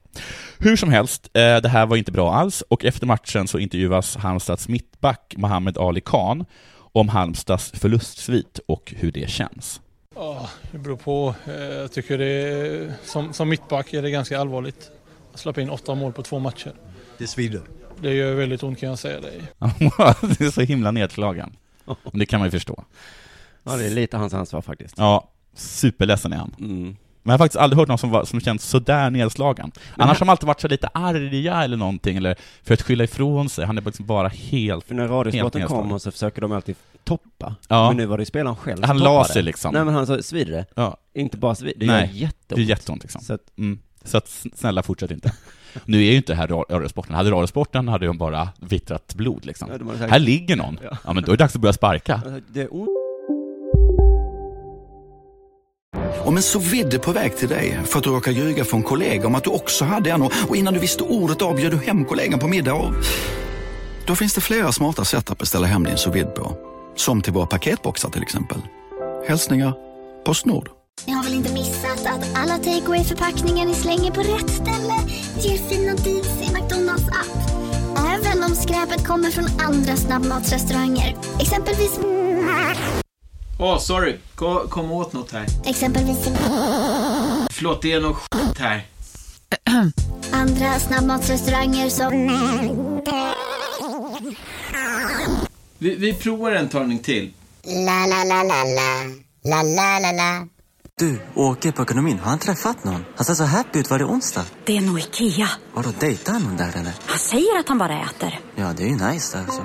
[0.58, 4.16] Hur som helst, eh, det här var inte bra alls och efter matchen så intervjuas
[4.16, 6.44] Halmstads mittback Mohammed Ali Khan
[6.92, 9.80] om Halmstads förlustsvit och hur det känns.
[10.14, 11.34] Ja, det beror på.
[11.46, 14.90] Eh, Jag tycker det är, som, som mittback är det ganska allvarligt.
[15.34, 16.72] Att släppa in åtta mål på två matcher.
[17.18, 17.62] Det svider.
[18.00, 19.42] Det gör väldigt ont kan jag säga dig.
[20.38, 21.56] det är så himla nedslagen.
[22.12, 22.84] Det kan man ju förstå.
[23.62, 24.94] Ja, det är lite hans ansvar faktiskt.
[24.98, 26.54] Ja, superledsen är han.
[26.60, 26.96] Mm.
[27.28, 29.72] Men jag har faktiskt aldrig hört någon som, var, som känns sådär nedslagen.
[29.96, 33.48] Annars har de alltid varit så lite arga eller någonting, eller för att skylla ifrån
[33.48, 33.64] sig.
[33.64, 37.54] Han är liksom bara helt För när Radiosporten kommer så försöker de alltid toppa.
[37.68, 37.88] Ja.
[37.88, 39.32] Men nu var det spelaren själv Han som la toppade.
[39.32, 39.74] sig liksom.
[39.74, 40.66] Nej men han sa, svider det?
[40.74, 40.96] Ja.
[41.14, 42.42] Inte bara svider, det Nej, gör jätteont.
[42.48, 43.20] Det är jätteont liksom.
[43.20, 43.78] Så att, mm.
[44.04, 45.32] så att snälla fortsätt inte.
[45.84, 47.14] nu är ju inte det här ra- Radiosporten.
[47.14, 49.68] Hade Radiosporten hade de bara vittrat blod liksom.
[50.00, 50.78] Ja, Här ligger någon.
[50.82, 50.96] Ja.
[51.04, 51.12] Ja.
[51.12, 52.22] men då är det dags att börja sparka.
[56.24, 59.26] Om en så vidde på väg till dig för att du råkar ljuga från kollega
[59.26, 62.38] om att du också hade en och innan du visste ordet av du hem kollegan
[62.38, 62.92] på middag och...
[64.06, 66.56] Då finns det flera smarta sätt att beställa hem din sous på.
[66.96, 68.58] Som till våra paketboxar till exempel.
[69.28, 69.74] Hälsningar
[70.24, 70.68] Postnord.
[71.06, 74.94] Ni har väl inte missat att alla takeaway förpackningar ni slänger på rätt ställe
[75.40, 77.58] ger fina deals i McDonalds app.
[77.98, 81.16] Även om skräpet kommer från andra snabbmatsrestauranger.
[81.40, 82.00] Exempelvis...
[83.60, 84.16] Åh, sorry.
[84.34, 85.46] Kom, kom åt något här.
[85.64, 86.18] Exempelvis...
[87.50, 88.86] Förlåt, det är något skit här.
[90.32, 92.12] Andra snabbmatsrestauranger som...
[95.78, 97.32] Vi, vi provar en talning till.
[97.64, 99.04] La, la, la, la, la.
[99.44, 100.46] La, la, la, la.
[100.98, 102.18] Du, åker på ekonomin.
[102.18, 103.04] Har han träffat någon?
[103.16, 103.90] Han ser så happy ut.
[103.90, 104.44] Var det onsdag?
[104.64, 105.48] Det är nog Ikea.
[105.74, 106.92] Har du dejtat någon där eller?
[107.06, 108.40] Han säger att han bara äter.
[108.56, 109.62] Ja, det är ju nice alltså.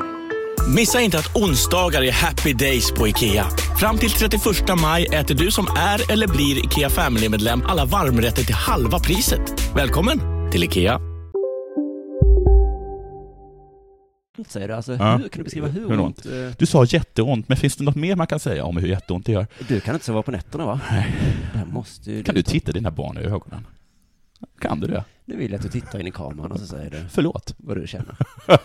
[0.68, 3.46] Missa inte att onsdagar är happy days på IKEA.
[3.80, 4.42] Fram till 31
[4.82, 9.76] maj äter du som är eller blir IKEA Family-medlem alla varmrätter till halva priset.
[9.76, 10.20] Välkommen
[10.52, 11.00] till IKEA.
[14.48, 15.18] Säger du alltså, Ja.
[15.18, 16.18] hur kan du beskriva hur, Hur ont?
[16.18, 16.26] ont?
[16.26, 19.26] eh, Du sa jätteont, men finns det något mer man kan säga om hur jätteont
[19.26, 19.48] det gör?
[19.68, 20.80] Du kan inte sova på nätterna va?
[21.54, 23.68] Det här måste ju Kan du titta dina barn i ögonen?
[24.62, 25.04] Kan du det?
[25.26, 27.54] Nu vill jag att du tittar in i kameran och så säger du Förlåt.
[27.58, 28.16] vad du känner.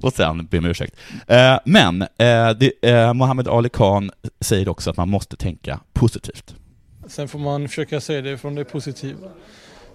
[0.00, 0.96] och sen ber om ursäkt.
[1.26, 6.54] Eh, men eh, det, eh, Mohammed Ali Khan säger också att man måste tänka positivt.
[7.06, 9.26] Sen får man försöka se det från det positiva.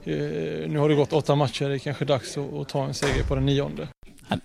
[0.04, 2.94] Eh, Nu har det gått åtta matcher, det är kanske dags att, att ta en
[2.94, 3.88] seger på den nionde.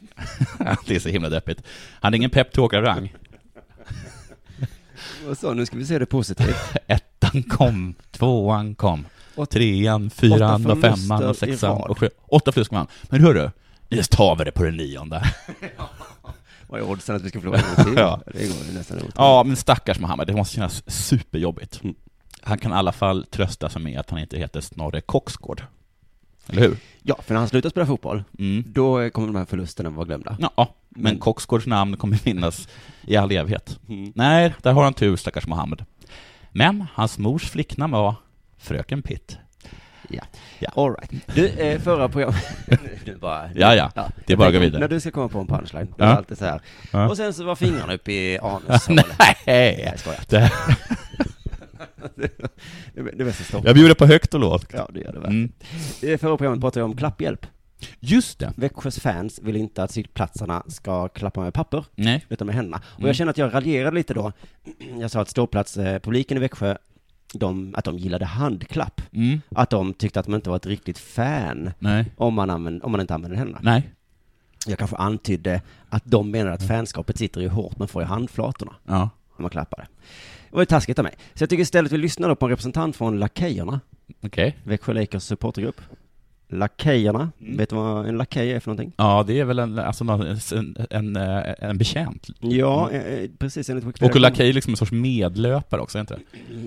[0.87, 1.63] det är så himla deppigt.
[2.01, 3.15] Han är ingen pepp till åkarrang.
[5.27, 6.57] Vad så, nu ska vi se det positivt.
[6.87, 9.07] Ettan kom, tvåan kom,
[9.51, 12.09] trean, fyran och femman och sexan och sju.
[12.27, 12.87] Åtta förluster kom han.
[13.11, 13.51] Men hörru,
[13.89, 15.23] vi det på den nionde.
[16.69, 17.95] Vad är oddsen att vi ska förlora en till?
[17.97, 18.21] ja.
[18.27, 19.13] Det går nästan emot.
[19.17, 21.83] ja, men stackars Mohammed, det måste kännas superjobbigt.
[21.83, 21.95] Mm.
[22.43, 25.63] Han kan i alla fall trösta sig med att han inte heter Snorre Kocksgård.
[26.47, 26.77] Eller hur?
[27.03, 28.65] Ja, för när han slutar spela fotboll, Mm.
[28.67, 30.37] då kommer de här förlusterna vara glömda.
[30.41, 32.69] Ja, men Men- Kocksgårds namn kommer finnas
[33.07, 33.79] i all evighet.
[33.89, 34.13] Mm.
[34.15, 35.85] Nej, där har han tur, stackars Mohammed.
[36.53, 38.15] Men hans mors flicknamn var
[38.59, 39.39] Fröken Pitt.
[40.09, 40.23] Ja,
[40.59, 40.69] Ja.
[40.75, 41.11] all right.
[41.35, 42.33] Du, eh, förra program...
[43.05, 43.51] nu bara...
[43.55, 44.11] Ja, ja.
[44.27, 44.81] Det är bara att gå vidare.
[44.81, 46.05] När du ska komma på en punchline, Ja.
[46.05, 46.61] är det alltid så här.
[46.93, 47.09] Ja.
[47.09, 48.89] Och sen så var fingrarna uppe i anus.
[49.47, 50.21] Nej, jag skojar.
[50.29, 50.51] det,
[52.95, 53.67] det, det bäst att stoppa.
[53.69, 54.67] jag bjuder på högt och lågt.
[54.73, 55.53] Ja, det gör det verkligen.
[56.03, 56.15] Mm.
[56.15, 57.47] I förra programmet pratade vi om klapphjälp.
[58.01, 58.53] Just det.
[58.57, 62.25] Växjös fans vill inte att sittplatserna ska klappa med papper, Nej.
[62.29, 62.83] utan med händerna.
[62.87, 63.07] Och Mm.
[63.07, 64.33] jag känner att jag raljerade lite då.
[65.01, 66.77] Jag sa att ståplatspubliken i Växjö,
[67.35, 69.01] de, att de gillade handklapp.
[69.13, 69.41] Mm.
[69.49, 72.13] Att de tyckte att man inte var ett riktigt fan Nej.
[72.17, 73.61] om man, använd, om man inte använder händerna.
[73.63, 73.91] Nej.
[74.67, 78.75] Jag kanske antydde att de menar att fanskapet sitter ju hårt, man får i handflatorna
[78.87, 79.11] Ja.
[79.37, 79.87] om man klappar det.
[80.51, 81.15] Var ju taskigt av mig.
[81.35, 83.81] Så jag tycker istället vi lyssnar då på en representant från Lakejerna,
[84.23, 84.57] Okej.
[84.65, 85.81] Växjö Lakers supportergrupp.
[86.51, 87.57] Lakejerna, Mm.
[87.57, 88.93] vet du vad en lakej är för någonting?
[88.97, 92.27] Ja, det är väl en, alltså en, en, eh, en betjänt.
[92.41, 93.25] Ja, Mm.
[93.25, 94.15] eh, precis enligt Wikipedia.
[94.15, 96.19] Och lakej är liksom en sorts medlöpare också, är det inte?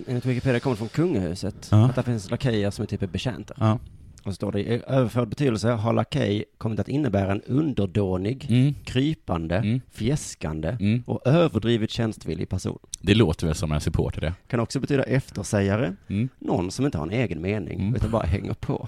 [0.08, 1.86] Enligt Wikipedia kommer det från kungahuset, Ja.
[1.86, 3.58] att det finns lakejer som är typ betjänter.
[3.60, 3.80] Ja.
[4.24, 8.74] Och så står det i överförd betydelse har lakej kommit att innebära en underdånig, Mm.
[8.84, 9.82] krypande, Mm.
[9.92, 11.04] fjäskande Mm.
[11.08, 12.80] och överdrivet tjänstvillig person.
[13.02, 14.34] Det låter väl som en supporter det.
[14.48, 16.30] Kan också betyda eftersägare, Mm.
[16.40, 17.96] någon som inte har en egen mening, Mm.
[17.96, 18.88] utan bara hänger på.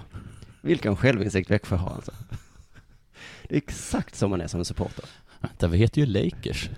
[0.64, 2.12] Vilken självinsikt Växjö har alltså.
[3.48, 5.04] Det är exakt som man är som en supporter.
[5.40, 6.70] Vänta, vi heter ju Lakers.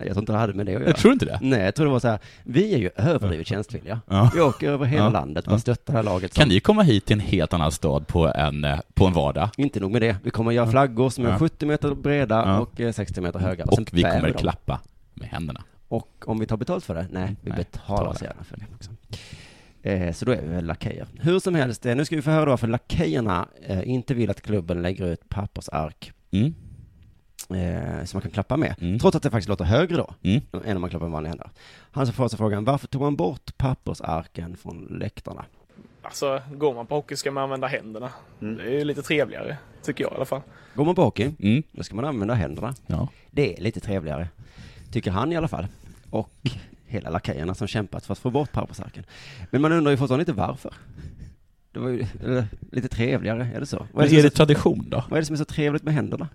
[0.00, 0.90] Jag tror inte det hade med det att göra.
[0.90, 1.38] Jag tror inte det.
[1.42, 4.00] Nej, jag tror det var så här, vi är ju överdrivet tjänstvilliga.
[4.08, 4.30] Ja.
[4.34, 5.10] Vi åker över hela Ja.
[5.10, 6.34] landet och stöttar det här laget.
[6.34, 9.12] Kan som- ni komma hit till en helt annan stad på en, eh, på en
[9.12, 9.48] vardag?
[9.56, 11.38] Inte nog med det, vi kommer göra flaggor som är Ja.
[11.38, 13.64] 70 meter breda och eh, 60 meter höga.
[13.64, 14.80] Och sen vi kommer klappa
[15.14, 15.62] med händerna.
[15.88, 17.06] Och om vi tar betalt för det?
[17.10, 18.24] Nej, vi Nej, betalar det.
[18.24, 18.90] gärna för det också.
[19.82, 21.06] Eh, så då är vi väl lakejer.
[21.20, 24.30] Hur som helst, eh, nu ska vi få höra då varför lakejerna eh, inte vill
[24.30, 26.54] att klubben lägger ut pappersark Mm.
[27.50, 28.74] eh, som man kan klappa med.
[28.80, 28.98] Mm.
[28.98, 30.40] Trots att det faktiskt låter högre då, Mm.
[30.64, 31.50] än om man klappar med vanliga händer.
[31.90, 35.44] Han så får sig frågan, varför tog man bort pappersarken från läktarna?
[36.02, 38.10] Alltså, går man på hockey ska man använda händerna.
[38.40, 40.40] Det är ju lite trevligare, tycker jag i alla fall.
[40.74, 41.62] Går man på hockey, Mm.
[41.72, 42.74] då ska man använda händerna.
[42.86, 43.08] Ja.
[43.30, 44.28] Det är lite trevligare,
[44.92, 45.66] tycker han i alla fall.
[46.10, 46.30] Och
[46.88, 49.04] hela lakejerna som kämpat för att få bort pappersarken.
[49.50, 50.74] Men man undrar ju fortfarande inte varför.
[51.72, 52.06] Det var ju
[52.72, 53.76] lite trevligare, är det så?
[53.76, 55.04] Vad Men som är så- det tradition då?
[55.08, 56.28] Vad är det som är så trevligt med händerna?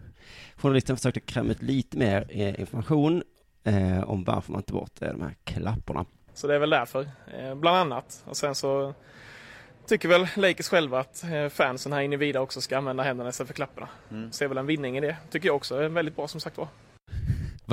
[0.56, 3.24] Journalisten försökte kräma ut lite mer eh, information
[3.64, 6.06] eh, om varför man tar bort eh, de här klapporna.
[6.34, 7.02] Så det är väl därför,
[7.40, 8.24] eh, bland annat.
[8.26, 8.94] Och sen så
[9.88, 13.48] tycker väl Lakers själva att eh, fansen här inne vid också ska använda händerna istället
[13.48, 13.88] för klapparna.
[14.32, 15.18] Ser väl en vinning i det.
[15.32, 16.68] Tycker jag också är väldigt bra som sagt var.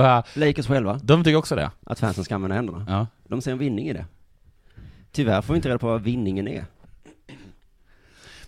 [0.03, 0.23] Va?
[0.35, 1.71] Lakers själva, De tycker också det?
[1.87, 2.85] att fansen ska använda händerna.
[2.89, 3.07] Ja.
[3.29, 4.05] De ser en vinning i det.
[5.13, 6.65] Tyvärr får vi inte reda på vad vinningen är.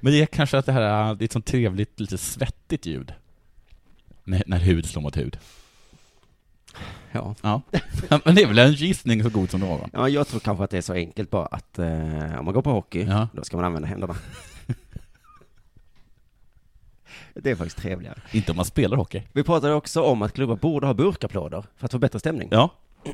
[0.01, 3.13] Men det är kanske att det här det är ett sånt trevligt, lite svettigt ljud.
[4.25, 5.39] När, när hud slår mot hud.
[7.13, 7.35] Ja.
[7.43, 7.63] Ja.
[8.25, 9.91] Men det är väl en gissning så god som någon.
[9.93, 12.63] Ja, jag tror kanske att det är så enkelt bara att eh, om man går
[12.63, 13.29] på hockey, Ja.
[13.33, 14.15] då ska man använda händerna.
[17.35, 18.19] Det är faktiskt trevligare.
[18.33, 19.23] Inte om man spelar hockey.
[19.33, 22.49] Vi pratade också om att klubbar borde ha burkapplåder för att få bättre stämning.
[22.53, 22.71] Ja.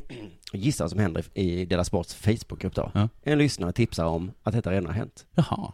[0.53, 2.91] Gissa vad som händer i Dela Sports Facebookgrupp då.
[2.93, 3.09] Ja.
[3.23, 5.25] En lyssnare tipsar om att detta redan har hänt.
[5.35, 5.73] Jaha.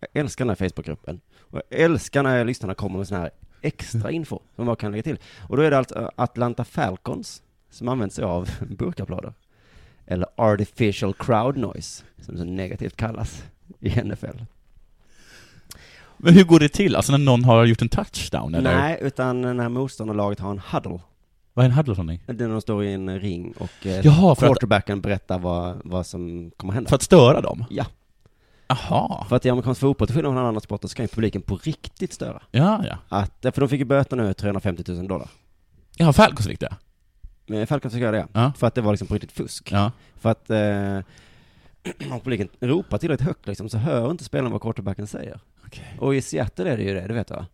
[0.00, 1.20] Jag älskar den här Facebookgruppen.
[1.38, 3.30] Och jag älskar när lyssnarna kommer med sån här
[3.62, 5.18] extra info som man kan lägga till.
[5.48, 9.32] Och då är det alltså Atlanta Falcons som använder sig av burkapplåder.
[10.06, 13.44] eller artificial crowd noise, som så negativt kallas
[13.80, 14.38] i NFL.
[16.24, 16.96] Men hur går det till?
[16.96, 18.74] Alltså när någon har gjort en touchdown eller?
[18.76, 21.00] Nej, utan när motståndarlaget har en huddle.
[21.54, 22.24] Vad är en huddle för någonting?
[22.36, 25.38] Det är när de står i en ring och eh, Jaha, för att- quarterbacken berättar
[25.38, 26.88] vad, vad som kommer hända.
[26.88, 27.64] För att störa dem?
[27.70, 27.86] Ja.
[28.68, 29.24] Jaha.
[29.28, 31.56] För att i amerikansk fotboll, till skillnad från andra sporter, så kan ju publiken på
[31.56, 32.42] riktigt störa.
[32.50, 32.96] Ja, ja.
[33.08, 35.28] Att, för de fick ju böter nu, 350 000 dollar.
[35.96, 37.66] Ja, Falcons fick det?
[37.66, 38.52] Falcons fick göra det, Ja.
[38.56, 39.72] För att det var liksom på riktigt fusk.
[39.72, 39.92] Ja.
[40.20, 45.06] För att eh, om publiken ropar tillräckligt högt liksom, så hör inte spelarna vad quarterbacken
[45.06, 45.40] säger.
[45.98, 47.46] Och i Seattle är det ju det, du vet va?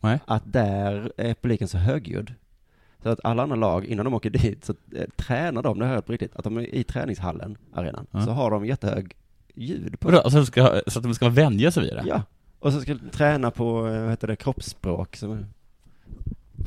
[0.00, 0.18] Nej.
[0.24, 2.34] Att där är publiken så högljudd.
[3.02, 5.94] Så att alla andra lag, innan de åker dit, så eh, tränar de, det jag
[5.94, 8.22] hört på riktigt, att de är i träningshallen, arenan, Ja.
[8.24, 9.16] så har de jättehög
[9.54, 10.08] ljud på.
[10.08, 12.04] Vadå, alltså, ska, så att de ska vänja sig vid det?
[12.06, 12.22] Ja.
[12.58, 15.16] Och så ska de träna på, eh, vad heter det, kroppsspråk.
[15.16, 15.32] Som,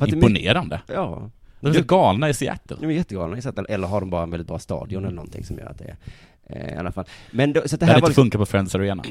[0.00, 0.76] är Imponerande.
[0.76, 1.30] mycket- Ja.
[1.60, 2.76] De är så galna i Seattle.
[2.80, 5.44] De är jättegalna i Seattle, eller har de bara en väldigt bra stadion eller någonting
[5.44, 5.96] som gör att det är,
[6.50, 7.04] i alla fall.
[7.30, 9.02] Men då, så det Det här hade var inte liksom, på Friends Arena.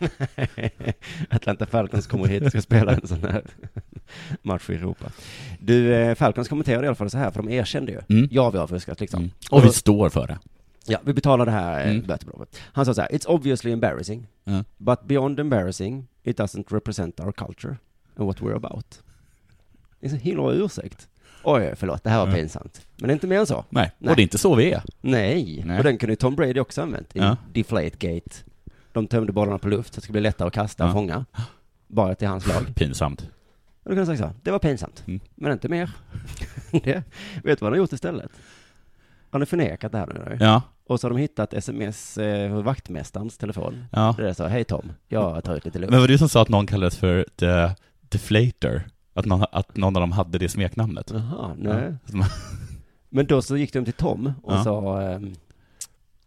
[1.30, 3.42] Atlanta Falcons kommer hit och ska spela en sån här
[4.42, 5.06] match i Europa.
[5.60, 8.28] Du, eh, Falcons kommenterade i alla fall så här, för de erkände ju, Mm.
[8.32, 9.30] ja vi har fuskat liksom.
[9.50, 10.38] Och vi står för det.
[10.86, 12.06] Ja, vi betalar det här eh, Mm.
[12.06, 12.60] bötebeloppet.
[12.72, 14.64] Han sa så här, it's obviously embarrassing, Ja.
[14.76, 17.76] but beyond embarrassing, it doesn't represent our culture
[18.16, 19.02] and what we're about.
[20.00, 21.08] Det är så himla ursäkt.
[21.44, 22.34] Oj, förlåt, det här var Ja.
[22.34, 22.86] pinsamt.
[22.96, 23.64] Men det är inte mer än så.
[23.70, 24.82] Nej, och det är inte så vi är.
[25.00, 25.78] Nej, Nej.
[25.78, 27.36] och den kunde ju Tom Brady också använt i Ja.
[27.52, 28.30] Deflategate.
[28.92, 30.94] De tömde bollarna på luft så det skulle bli lättare att kasta och Ja.
[30.94, 31.24] fånga.
[31.86, 32.74] Bara till hans lag.
[32.74, 33.20] Pinsamt.
[33.84, 35.02] Och då kan jag säga så, det var pinsamt.
[35.06, 35.20] Mm.
[35.34, 35.90] Men inte mer.
[36.70, 37.04] det, vet
[37.44, 38.30] du vad han har gjort istället?
[39.30, 40.36] Han har förnekat det här nu.
[40.40, 40.62] Ja.
[40.86, 43.84] Och så har de hittat sms eh, vaktmästarens telefon.
[43.92, 44.14] Ja.
[44.18, 45.90] Där det så, hej Tom, jag tar ut lite luft.
[45.90, 47.74] Men var det du som sa att någon kallades för the
[48.08, 48.82] deflator?
[49.14, 51.10] Att någon, att någon av dem hade det smeknamnet?
[51.14, 51.94] Jaha, nej.
[52.12, 52.26] Ja.
[53.08, 54.64] Men då så gick de till Tom och Ja.
[54.64, 55.34] sa, ehm,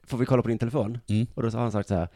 [0.04, 0.98] får vi kolla på din telefon?
[1.08, 1.28] Mm.
[1.34, 2.08] Och då har han sagt så här,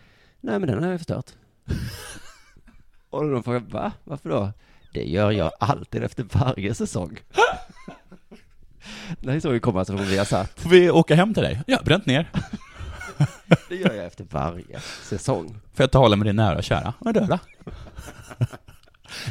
[0.42, 1.32] nej men den har jag förstört.
[3.10, 3.92] och då de va?
[4.04, 4.52] Varför då?
[4.94, 7.18] Det gör jag alltid efter varje säsong.
[9.22, 10.60] det här är så vi kommer alltså från Viasat.
[10.60, 11.62] Får vi åka hem till dig?
[11.68, 12.32] Ja, bränt ner.
[13.70, 15.48] Det gör jag efter varje säsong.
[15.74, 16.94] Får jag tala med din nära och kära?
[17.06, 17.40] Är döda.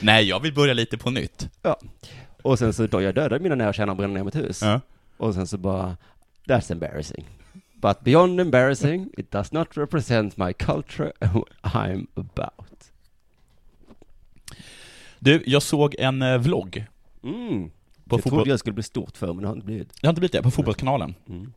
[0.03, 1.49] Nej, jag vill börja lite på nytt.
[1.63, 1.81] Ja.
[2.43, 4.63] Och sen så då jag dödade mina nära och kära och brände ner mitt hus.
[4.63, 4.81] Ja.
[5.17, 5.97] Och sen så bara,
[6.47, 7.25] that's embarrassing.
[7.75, 12.91] But beyond embarrassing, it does not represent my culture and what I'm about.
[15.19, 16.87] Du, jag såg en eh, vlogg.
[17.23, 17.71] Mm.
[18.05, 18.31] På fotboll...
[18.31, 19.89] trodde jag skulle bli stort för, men det har inte blivit.
[20.01, 21.15] Det har inte blivit det, på Fotbollskanalen.
[21.29, 21.53] Mm.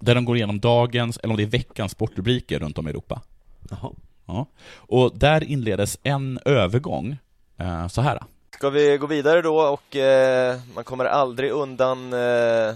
[0.00, 3.22] Där de går igenom dagens, eller om det är veckans sportrubriker runt om i Europa.
[3.70, 3.92] Jaha.
[4.26, 4.46] Ja.
[4.74, 7.18] Och där inledes en övergång
[7.58, 8.22] eh, så här.
[8.54, 12.74] Ska vi gå vidare då och eh, man kommer aldrig undan eh,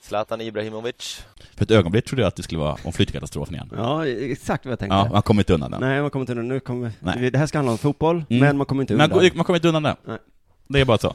[0.00, 1.24] Zlatan Ibrahimovic.
[1.56, 3.70] För ett ögonblick trodde jag att det skulle vara om flyttkatastrofen igen.
[3.76, 4.96] Ja, exakt vad jag tänkte.
[4.96, 5.80] Ja, man kommer inte undan den.
[5.80, 6.48] Nej, man kommer inte undan.
[6.48, 7.30] Nu kommer, Nej.
[7.30, 8.40] det här ska handla om fotboll, Mm.
[8.46, 9.10] men man kommer inte undan.
[9.10, 9.96] Man, man kommer inte undan det.
[10.04, 10.18] Nej.
[10.68, 11.14] Det är bara så.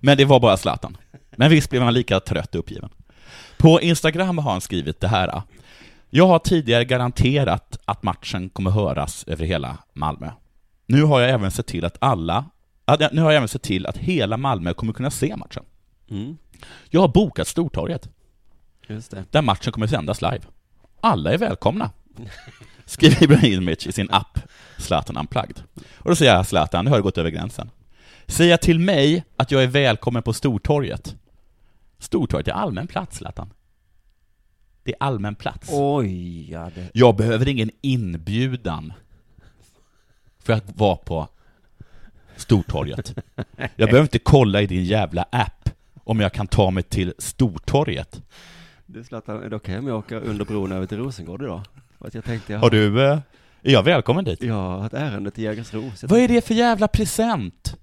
[0.00, 0.96] Men det var bara Zlatan.
[1.30, 2.90] Men visst blev han lika trött och uppgiven.
[3.58, 5.42] På Instagram har han skrivit det här.
[6.10, 10.30] Jag har tidigare garanterat att matchen kommer höras över hela Malmö.
[10.86, 12.44] Nu har jag även sett till att alla,
[13.12, 15.64] nu har jag även sett till att hela Malmö kommer kunna se matchen.
[16.10, 16.36] Mm.
[16.90, 18.08] Jag har bokat Stortorget,
[18.86, 19.24] Just det.
[19.30, 20.40] där matchen kommer sändas live.
[21.00, 21.90] Alla är välkomna.
[22.84, 24.38] Skriver Ibrahimovic i sin app
[24.78, 25.62] Zlatan Unplugged.
[25.98, 27.70] Och då säger jag Zlatan, nu har du gått över gränsen.
[28.26, 31.16] Säga till mig att jag är välkommen på Stortorget.
[31.98, 33.52] Stortorget är allmän plats, Zlatan.
[34.82, 35.68] Det är allmän plats.
[35.72, 36.90] Oj, ja det...
[36.94, 38.92] Jag behöver ingen inbjudan
[40.46, 41.28] för att vara på
[42.36, 43.14] Stortorget.
[43.56, 45.70] Jag behöver inte kolla i din jävla app
[46.04, 48.22] om jag kan ta mig till Stortorget.
[48.86, 51.62] Du Zlatan, okej om jag åker under bron över till Rosengård idag?
[51.98, 53.18] För att jag tänkte jag Har du, eh,
[53.62, 54.42] är jag välkommen dit?
[54.42, 55.92] Jag har ett ärende till Jägersro.
[56.00, 57.76] jag Vad är det för jävla present?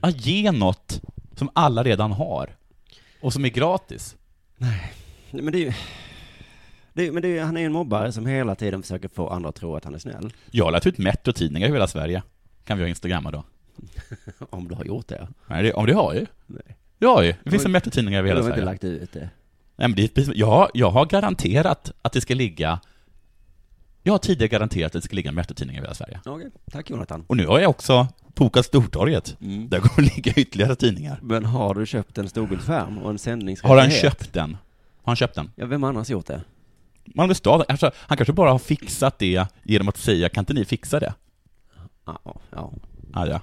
[0.00, 1.00] Att ge något
[1.34, 2.50] som alla redan har
[3.20, 4.16] och som är gratis.
[4.56, 4.92] Nej,
[5.30, 5.72] men det är ju...
[7.00, 9.54] Det men det han är ju en mobbare som hela tiden försöker få andra att
[9.54, 10.32] tro att han är snäll.
[10.50, 12.22] Jag har lagt ut Metro-tidningar i hela Sverige.
[12.64, 13.44] Kan vi ha Instagramma då?
[14.50, 15.28] Om du har gjort det.
[15.46, 16.26] Nej, det, om det har ju.
[16.46, 16.76] Nej.
[16.98, 17.32] Det har ju.
[17.32, 18.72] Det De finns en Metro-tidningar över hela de har inte Sverige.
[18.72, 19.30] lagt ut det.
[19.76, 22.80] Nej, men det är jag, har- jag har garanterat att det ska ligga
[24.02, 26.20] Jag har tidigare garanterat att det ska ligga en Metro-tidning över hela Sverige.
[26.24, 27.24] Okej, tack Jonathan.
[27.26, 29.36] Och nu har jag också bokat Stortorget.
[29.40, 29.68] Mm.
[29.68, 31.18] Där kommer det ligga ytterligare tidningar.
[31.22, 33.76] Men har du köpt en storbildsskärm och en sändningsrättighet?
[33.76, 34.50] Har han köpt den?
[35.02, 35.50] Har han köpt den?
[35.56, 36.40] Ja, vem annars gjort det?
[37.04, 40.64] Malmö stad, alltså, han kanske bara har fixat det genom att säga, kan inte ni
[40.64, 41.14] fixa det?
[42.06, 42.18] Ja,
[42.50, 42.72] ja.
[43.12, 43.40] Ah, ja.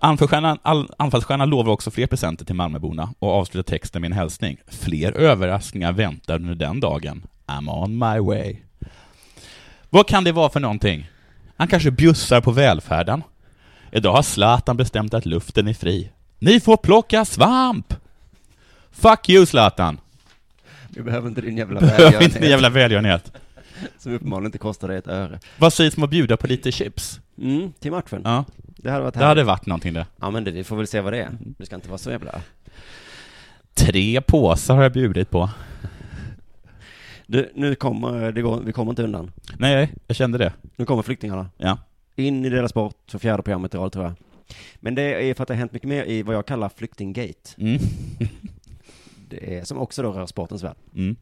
[0.00, 4.56] Anfallsstjärnan, all, anfallsstjärnan lovar också fler presenter till Malmöborna och avslutar texten med en hälsning.
[4.66, 7.26] Fler överraskningar väntar under den dagen.
[7.46, 8.56] I'm on my way.
[9.90, 11.10] Vad kan det vara för någonting?
[11.56, 13.22] Han kanske bjussar på välfärden.
[13.92, 16.10] Idag har Zlatan bestämt att luften är fri.
[16.38, 17.94] Ni får plocka svamp!
[18.90, 20.00] Fuck you Zlatan!
[20.88, 22.22] Vi behöver inte din jävla Behöver välgörenhet.
[22.30, 23.32] inte din jävla välgörenhet.
[23.98, 25.40] Som uppenbarligen inte kostar dig ett öre.
[25.58, 27.20] Vad sägs om att bjuda på lite chips?
[27.38, 28.22] Mm, till matchen.
[28.24, 28.44] Ja.
[28.76, 29.46] Det hade varit Det hade härligt.
[29.46, 30.06] varit någonting det.
[30.20, 31.28] Ja men det, vi får väl se vad det är.
[31.40, 32.40] Det ska inte vara så jävla...
[33.74, 35.50] Tre påsar har jag bjudit på.
[37.26, 39.30] Du, nu kommer, det går, vi kommer inte undan.
[39.58, 40.52] Nej, jag kände det.
[40.76, 41.50] Nu kommer flyktingarna.
[41.56, 41.78] Ja.
[42.16, 44.14] In i Dela Sport för fjärde programmet i rad tror jag.
[44.80, 47.50] Men det är för att det har hänt mycket mer i vad jag kallar flyktinggate.
[47.58, 47.78] Mm.
[49.28, 50.76] Det är, som också då rör sportens värld.
[50.94, 51.16] Mm.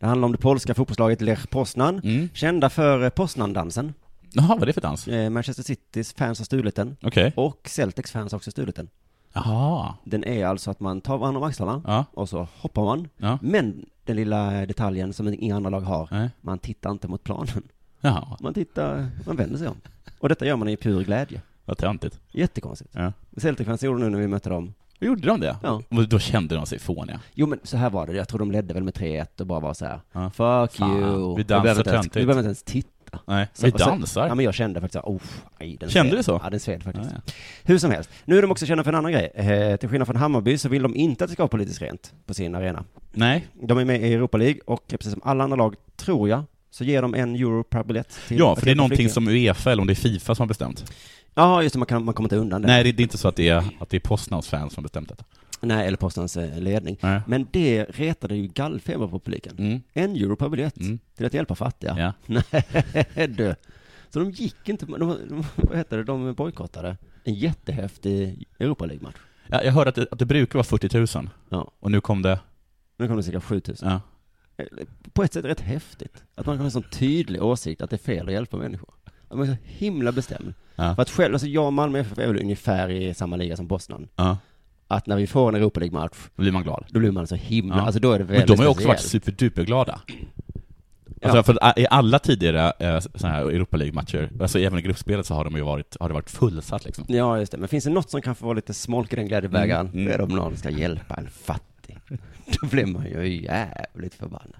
[0.00, 2.28] Det handlar om det polska fotbollslaget Lech Poznan, Mm.
[2.34, 3.94] kända för eh, Poznan-dansen.
[4.32, 5.08] Jaha, vad är det för dans?
[5.08, 6.96] Eh, Manchester Citys fans har stulit den.
[7.02, 7.32] Okej.
[7.36, 8.88] Och Celtics fans har också stulit den.
[9.32, 9.94] Jaha.
[10.04, 12.04] Den är alltså att man tar varandra om axlarna Ja.
[12.14, 13.08] och så hoppar man.
[13.16, 13.38] Ja.
[13.42, 16.30] Men den lilla detaljen som inga andra lag har, Nej.
[16.40, 17.62] man tittar inte mot planen.
[18.00, 18.36] Jaha.
[18.40, 19.76] Man tittar, man vänder sig om.
[20.18, 21.40] Och detta gör man i pur glädje.
[21.64, 22.20] Vad töntigt.
[22.32, 22.90] Jättekonstigt.
[22.94, 23.12] Ja.
[23.36, 24.74] Celtic fans gjorde nu när vi mötte dem.
[25.00, 25.56] Gjorde de det?
[25.62, 25.82] Ja.
[25.88, 27.20] Och då kände de sig fåniga.
[27.34, 29.60] Jo men så här var det, jag tror de ledde väl med 3-1 och bara
[29.60, 30.00] var så här.
[30.12, 30.30] Ja.
[30.30, 31.36] Fuck Fan, you.
[31.36, 33.18] vi dansar behöver inte ens, vi behöver inte ens titta.
[33.26, 34.26] Nej, Så- vi dansar.
[34.28, 35.20] Ja men jag kände faktiskt så här, oh,
[35.60, 36.18] aj, den Kände sved.
[36.18, 36.40] du så?
[36.44, 37.10] Ja den sved faktiskt.
[37.26, 37.32] Ja,
[37.62, 38.10] Hur som helst.
[38.24, 39.30] Nu är de också kända för en annan grej.
[39.34, 42.12] Eh, till skillnad från Hammarby så vill de inte att det ska vara politiskt rent
[42.26, 42.84] på sin arena.
[43.12, 43.46] Nej.
[43.62, 46.84] De är med i Europa League och precis som alla andra lag, tror jag, så
[46.84, 49.80] ger de en euro per biljett till Ja, för det är någonting som Uefa eller
[49.80, 50.92] om det är Fifa som har bestämt.
[51.34, 52.68] Ja, just det, man, kan, man kommer inte undan det.
[52.68, 54.82] Nej, det det är inte så att det är, att det är Postnads fans som
[54.82, 55.24] bestämt detta.
[55.62, 56.96] Nej, eller postens eh, ledning.
[57.02, 57.20] Nej.
[57.26, 59.58] Men det retade ju gallfeber på publiken.
[59.58, 59.80] Mm.
[59.92, 60.98] En euro per biljett Mm.
[61.16, 61.96] till att hjälpa fattiga.
[62.26, 62.40] Ja.
[63.14, 63.54] Nej, du.
[64.10, 69.16] Så de gick inte, de, de, vad heter det, de bojkottade en jättehäftig Europa League-match.
[69.46, 71.30] Ja, jag hörde att det, att det brukar vara 40 000.
[71.48, 71.72] Ja.
[71.80, 72.40] Och nu kom det...
[72.98, 73.88] Nu kom det cirka 7000.
[73.88, 74.00] Ja.
[75.12, 76.22] På ett sätt rätt häftigt.
[76.34, 78.94] Att man kan ha en sån tydlig åsikt att det är fel att hjälpa människor.
[79.30, 80.54] Man är så himla bestämd.
[80.76, 80.94] Ja.
[80.94, 83.66] För att själv, alltså jag och Malmö FF är väl ungefär i samma liga som
[83.66, 84.08] Bosnan.
[84.16, 84.36] Ja.
[84.88, 86.84] Att när vi får en Europa League-match, Då blir man glad.
[86.90, 87.82] då blir man så himla, Ja.
[87.82, 90.00] alltså då är det Men väldigt de har ju också varit superduperglada.
[91.22, 91.28] Ja.
[91.30, 95.26] Alltså för att i alla tidigare eh, sådana här Europa League-matcher, alltså även i gruppspelet
[95.26, 97.04] så har de ju varit, har det varit fullsatt liksom.
[97.08, 97.58] Ja, just det.
[97.58, 100.06] Men finns det något som kan få vara lite smolk i den glädjebägaren, Mm, mm.
[100.08, 101.66] det är om någon ska hjälpa en fattig.
[102.60, 104.56] Då blir man ju jävligt förbannad.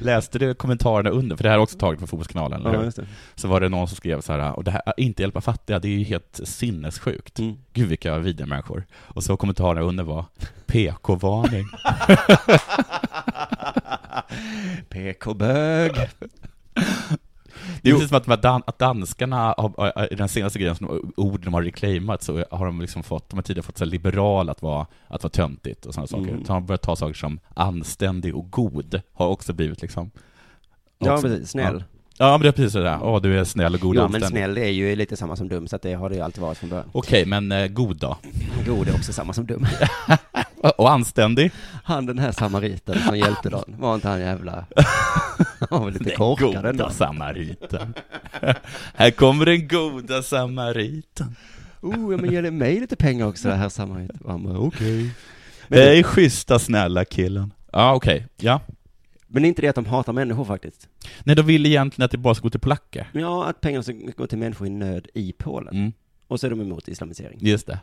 [0.00, 1.36] Läste du kommentarerna under?
[1.36, 2.84] För det här är också taget från Fotbollskanalen, eller Ja, hur?
[2.84, 3.06] just det.
[3.34, 5.88] Så var det någon som skrev så här, och det här, inte hjälpa fattiga, det
[5.88, 7.38] är ju helt sinnessjukt.
[7.38, 7.56] Mm.
[7.72, 8.86] Gud vilka vidriga människor.
[8.92, 10.24] Och så kommentarerna under var,
[10.66, 11.66] PK-varning.
[14.88, 15.92] PK-bög.
[17.82, 21.12] Det är precis som att, de dan- att danskarna, har, i den senaste grejen, som
[21.16, 24.48] ord de har reclaimat, så har de liksom fått, de har tidigare fått så liberal
[24.48, 26.28] att vara, att vara töntigt och sådana saker.
[26.28, 26.44] Mm.
[26.44, 30.10] Så har de börjat ta saker som anständig och god, har också blivit liksom...
[30.98, 31.50] Ja, också- precis.
[31.50, 31.84] Snäll.
[31.88, 34.20] Ja, ja men det är precis sådär, åh du är snäll och god Ja, men
[34.20, 36.58] snäll är ju lite samma som dum, så att det har det ju alltid varit
[36.58, 36.90] från början.
[36.92, 38.18] Okej, men eh, god då?
[38.66, 39.66] God är också samma som dum.
[40.76, 41.50] Och- anständig?
[41.84, 44.64] Han den här samariten som hjälpte dem, var inte han jävla...
[45.70, 46.70] Han var väl lite Den korkad ändå.
[46.84, 47.94] goda samariten.
[48.94, 51.36] Här kommer den goda samariten.
[51.80, 54.18] Oh, ja, men det mig lite pengar också, det här samariten?
[54.24, 55.10] Och han bara, okej.
[55.68, 57.52] Men, Hej schyssta snälla killen.
[57.72, 58.26] Ja, okej.
[58.36, 58.60] Ja.
[59.28, 60.88] men det är inte det att de hatar människor faktiskt.
[61.24, 63.10] Nej, de vill egentligen att det bara ska gå till polacker.
[63.12, 65.74] Ja, att pengarna ska gå till människor i nöd i Polen.
[65.76, 65.92] Mm.
[66.28, 67.38] Och så är de emot islamisering.
[67.40, 67.78] Just det.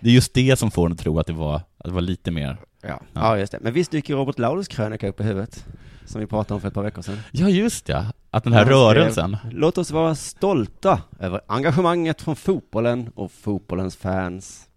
[0.00, 2.00] Det är just det som får en att tro att det var, att det var
[2.00, 2.56] lite mer...
[2.82, 3.00] Ja.
[3.12, 3.58] ja, just det.
[3.60, 5.66] Men visst dyker Robert Laulus krönika upp i huvudet?
[6.04, 7.18] Som vi pratade om för ett par veckor sedan.
[7.32, 8.06] Ja, just det.
[8.30, 9.36] Att den här skrev, rörelsen.
[9.50, 14.68] Låt oss vara stolta över engagemanget från fotbollen och fotbollens fans.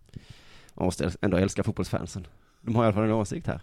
[0.74, 2.28] Man måste ändå älska fotbollsfansen.
[2.62, 3.62] De har i alla fall en åsikt här.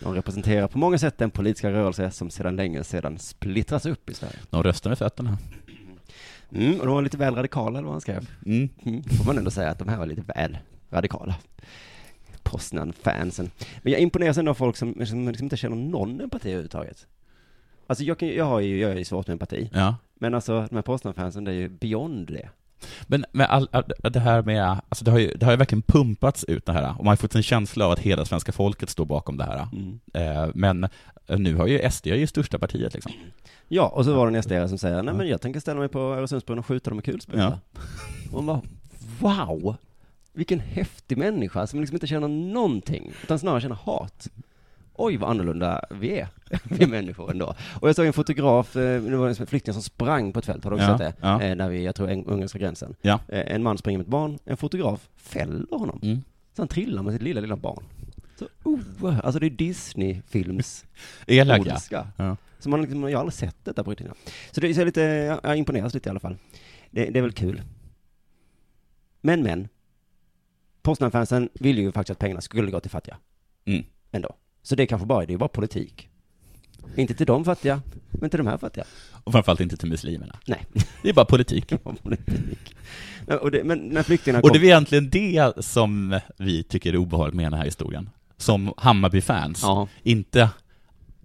[0.00, 4.14] De representerar på många sätt den politiska rörelse som sedan länge sedan splittras upp i
[4.14, 4.36] Sverige.
[4.50, 5.38] De röstar med fötterna.
[6.52, 8.30] Mm, och de var lite väl radikala, eller vad han skrev.
[8.46, 8.68] Mm.
[8.84, 10.58] Mm, får man ändå säga att de här var lite väl
[10.90, 11.34] radikala.
[12.42, 13.50] Poznan-fansen.
[13.82, 17.06] Men jag imponeras ändå av folk som, som liksom inte känner någon empati överhuvudtaget.
[17.86, 19.70] Alltså jag, kan, jag har ju, jag är ju svårt med empati.
[19.72, 19.96] Ja.
[20.14, 22.48] Men alltså de här Poznan-fansen, det är ju beyond det.
[23.06, 25.82] Men, men all, all, det här med, alltså det har, ju, det har ju verkligen
[25.82, 28.90] pumpats ut det här, och man har fått en känsla av att hela svenska folket
[28.90, 29.68] står bakom det här.
[29.72, 30.00] Mm.
[30.14, 30.84] Eh, men
[31.26, 33.12] eh, nu har ju SD är ju största partiet liksom.
[33.68, 35.88] Ja, och så var det en SD som säger, nej men jag tänker ställa mig
[35.88, 37.58] på Öresundsbron och skjuta dem med kulspruta.
[38.32, 38.62] Och man bara,
[39.20, 39.76] wow!
[40.32, 44.28] Vilken häftig människa som liksom inte känner någonting, utan snarare känner hat.
[44.94, 46.28] Oj vad annorlunda vi är,
[46.64, 47.54] vi människor ändå.
[47.80, 50.64] Och jag såg en fotograf, eh, det var en flykting som sprang på ett fält,
[50.64, 51.26] har du också Ja, sett det?
[51.26, 51.42] ja.
[51.42, 52.94] Eh, När vi, jag tror, ungerska gränsen.
[53.02, 53.20] Ja.
[53.28, 56.00] Eh, En man springer med ett barn, en fotograf fäller honom.
[56.02, 56.22] Mm.
[56.56, 57.84] Så han trillar med sitt lilla, lilla barn.
[58.38, 60.84] Så, oh, alltså det är Disney-films
[61.26, 61.78] Elaka.
[62.16, 62.36] Ja.
[62.58, 64.08] Så man liksom, jag har aldrig sett detta på riktigt.
[64.50, 65.00] Så det är lite,
[65.42, 66.36] jag imponeras lite i alla fall.
[66.90, 67.62] Det, det är väl kul.
[69.20, 69.68] Men, men.
[70.82, 73.16] Postnamnfansen ville ju faktiskt att pengarna skulle gå till fattiga.
[73.64, 73.84] Mm.
[74.12, 74.34] Ändå.
[74.64, 76.08] Så det är kanske bara, det är bara politik.
[76.96, 78.84] Inte till de fattiga, men till de här fattiga.
[79.24, 80.38] Och framförallt inte till muslimerna.
[80.46, 80.66] Nej.
[81.02, 81.72] Det är bara politik.
[82.02, 82.76] politik.
[83.40, 84.52] Och det, men när flyktingarna Och kom...
[84.52, 88.10] det är egentligen det som vi tycker är obehagligt med den här historien.
[88.36, 89.64] Som Hammarby-fans.
[90.02, 90.50] Inte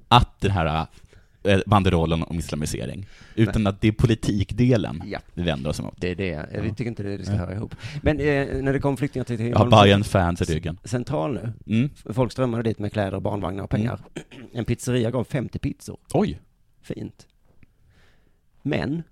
[0.08, 0.88] att den här
[1.66, 5.20] banderollen om islamisering, utan att det är politikdelen Ja.
[5.34, 5.94] vi vänder oss emot.
[5.98, 7.40] Det är det, vi tycker inte det, ska Ja.
[7.40, 7.76] höra ihop.
[8.02, 9.38] Men eh, när det kom flyktingar till...
[9.38, 10.78] till Jag har Bayern-fans i ryggen.
[10.84, 11.76] Central nu.
[11.76, 11.90] Mm.
[12.14, 14.00] Folk strömmade dit med kläder, barnvagnar och pengar.
[14.54, 15.98] En pizzeria gav 50 pizzor.
[16.14, 16.40] Oj!
[16.82, 17.28] Fint.
[18.62, 19.04] Men,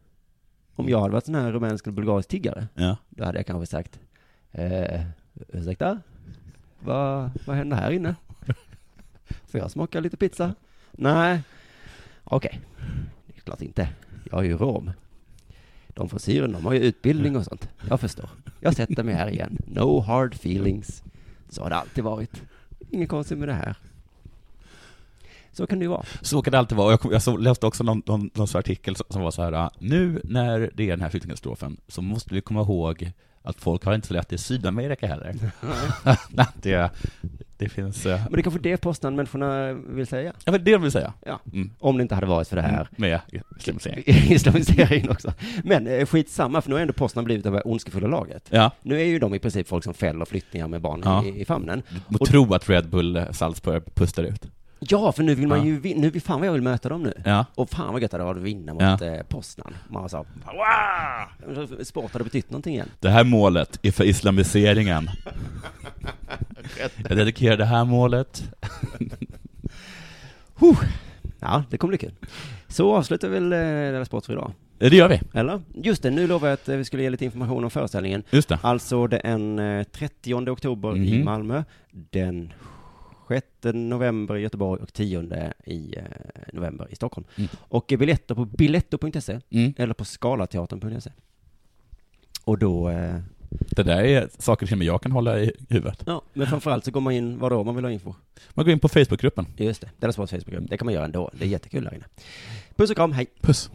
[0.75, 2.97] om jag hade varit sån här rumänsk eller bulgarisk tiggare, Ja.
[3.09, 3.99] då hade jag kanske sagt,
[4.51, 5.01] eh,
[5.53, 5.99] ursäkta?
[6.80, 8.15] Vad, vad händer här inne?
[9.51, 10.55] Får jag smaka lite pizza?
[10.91, 11.41] Nej.
[12.30, 12.59] Okej,
[13.28, 13.89] det är klart inte.
[14.32, 14.91] Jag är ju rom.
[15.88, 17.69] De från Syrien, de har ju utbildning och sånt.
[17.89, 18.30] Jag förstår.
[18.59, 19.57] Jag sätter mig här igen.
[19.65, 21.03] No hard feelings.
[21.49, 22.41] Så har det alltid varit.
[22.89, 23.75] Inget konstigt med det här.
[25.51, 26.05] Så kan det ju vara.
[26.21, 26.91] Så kan det alltid vara.
[26.91, 29.69] Jag, kom, jag så, läste också någon, någon, någon artikel som, som var så här,
[29.80, 33.11] nu när det är den här flyktingkatastrofen så måste vi komma ihåg
[33.49, 35.35] att folk har inte så lätt i Sydamerika heller.
[36.61, 36.89] det,
[37.57, 38.05] det finns...
[38.05, 40.33] eh, Men det är kanske det postnamnmänniskorna vill säga.
[40.45, 41.13] Ja, men det vill säga.
[41.25, 41.39] Ja.
[41.53, 41.71] Mm.
[41.79, 42.73] Om det inte hade varit för det här.
[42.73, 43.19] Mm, Med
[43.59, 44.03] islamisering.
[44.07, 45.33] Islamiseringen också.
[45.63, 48.47] Men eh, skitsamma, för nu har ändå Postnord blivit det här ondskefulla laget.
[48.49, 48.71] Ja.
[48.81, 51.25] Nu är ju de i princip folk som fäller flyktingar med barn Ja.
[51.25, 51.81] i, i famnen.
[51.89, 54.45] Du må tro att Red Bull Salzburg pustar ut.
[54.80, 55.65] Ja, för nu vill man Ja.
[55.84, 57.13] ju, nu vill fan vad jag vill möta dem nu.
[57.25, 57.45] Ja.
[57.55, 59.03] Och fan vad gött det hade varit att vinna mot Ja.
[59.05, 59.73] eh, Postnord.
[59.89, 61.84] Man sa, wow!
[61.84, 62.89] Sport hade betytt någonting igen.
[62.99, 65.09] Det här målet är för islamiseringen.
[67.09, 68.43] Jag dedikerar det här målet.
[70.59, 70.80] Huh.
[71.39, 72.13] Ja, det kommer bli kul.
[72.67, 74.51] Så avslutar vi väl eh, Sport för idag.
[74.78, 75.21] Det gör vi.
[75.34, 75.61] Eller?
[75.73, 78.23] Just det, nu lovar jag att eh, vi skulle ge lite information om föreställningen.
[78.30, 78.59] Just det.
[78.61, 81.25] Alltså den eh, 30 oktober i Mhm.
[81.25, 82.53] Malmö, den
[83.28, 86.03] 6 november i Göteborg och 10 i eh,
[86.53, 87.28] november i Stockholm.
[87.36, 87.49] Mm.
[87.59, 89.73] Och eh, biljetter på biletto.se Mm.
[89.78, 91.11] eller på skalateatern.se.
[92.43, 93.15] Och då, eh,
[93.49, 96.03] Det där är saker som jag kan hålla i huvudet.
[96.05, 98.13] ja, men framförallt så går man in, vadå, man vill ha info?
[98.53, 99.45] Man går in på Facebookgruppen.
[99.57, 100.69] Just det, Della Sports Facebookgrupp.
[100.69, 101.30] Det kan man göra ändå.
[101.34, 102.05] Det är jättekul där inne.
[102.75, 103.28] Puss och kram, hej!
[103.41, 103.69] Puss!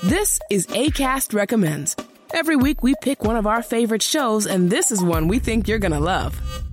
[0.00, 1.96] This is ACAST Recommends.
[2.32, 5.66] Every week we pick one of our favorite shows, and this is one we think
[5.66, 6.69] you're gonna love.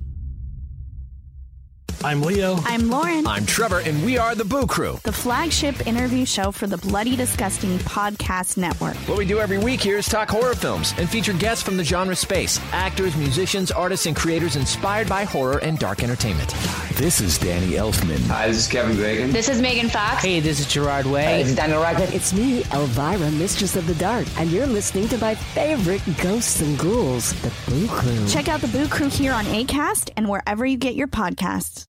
[2.04, 2.58] I'm Leo.
[2.64, 3.26] I'm Lauren.
[3.26, 5.00] I'm Trevor, and we are the Boo Crew.
[5.02, 8.94] The flagship interview show for the Bloody Disgusting Podcast Network.
[9.08, 11.82] What we do every week here is talk horror films and feature guests from the
[11.82, 16.50] genre space actors, musicians, artists, and creators inspired by horror and dark entertainment.
[16.94, 18.24] This is Danny Elfman.
[18.28, 19.32] Hi, this is Kevin Bacon.
[19.32, 20.22] This is Megan Fox.
[20.22, 21.38] Hey, this is Gerard Way.
[21.42, 22.14] This is Daniel Radcliffe.
[22.14, 26.78] It's me, Elvira, Mistress of the Dark, and you're listening to my favorite ghosts and
[26.78, 28.28] ghouls, the Boo Crew.
[28.28, 31.86] Check out the Boo Crew here on ACAST and wherever you get your podcasts.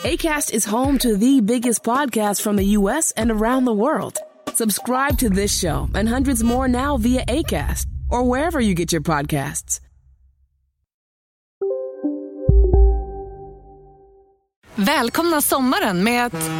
[0.00, 3.12] ACAST is home to the biggest podcasts from the U.S.
[3.16, 4.18] and around the world.
[4.54, 9.02] Subscribe to this show and hundreds more now via ACAST or wherever you get your
[9.02, 9.80] podcasts.
[14.74, 16.50] Välkomna sommaren med att...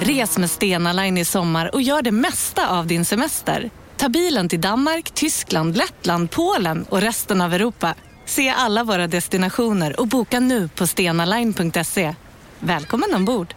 [0.00, 3.70] Res med Stena Line i sommar och gör det mesta av din semester.
[3.96, 7.94] Ta bilen till Danmark, Tyskland, Lettland, Polen och resten av Europa.
[8.26, 12.14] Se alla våra destinationer och boka nu på stenaline.se.
[12.58, 13.54] Välkommen ombord!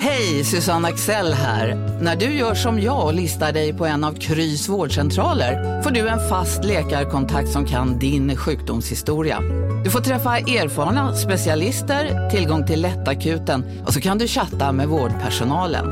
[0.00, 1.74] Hej, Susanne Axel här.
[2.02, 6.08] När du gör som jag och listar dig på en av Krys vårdcentraler får du
[6.08, 9.40] en fast läkarkontakt som kan din sjukdomshistoria.
[9.84, 15.86] Du får träffa erfarna specialister, tillgång till lättakuten och så kan du chatta med vårdpersonalen.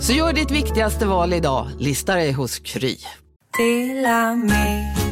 [0.00, 2.96] Så gör ditt viktigaste val idag, lista dig hos Kry.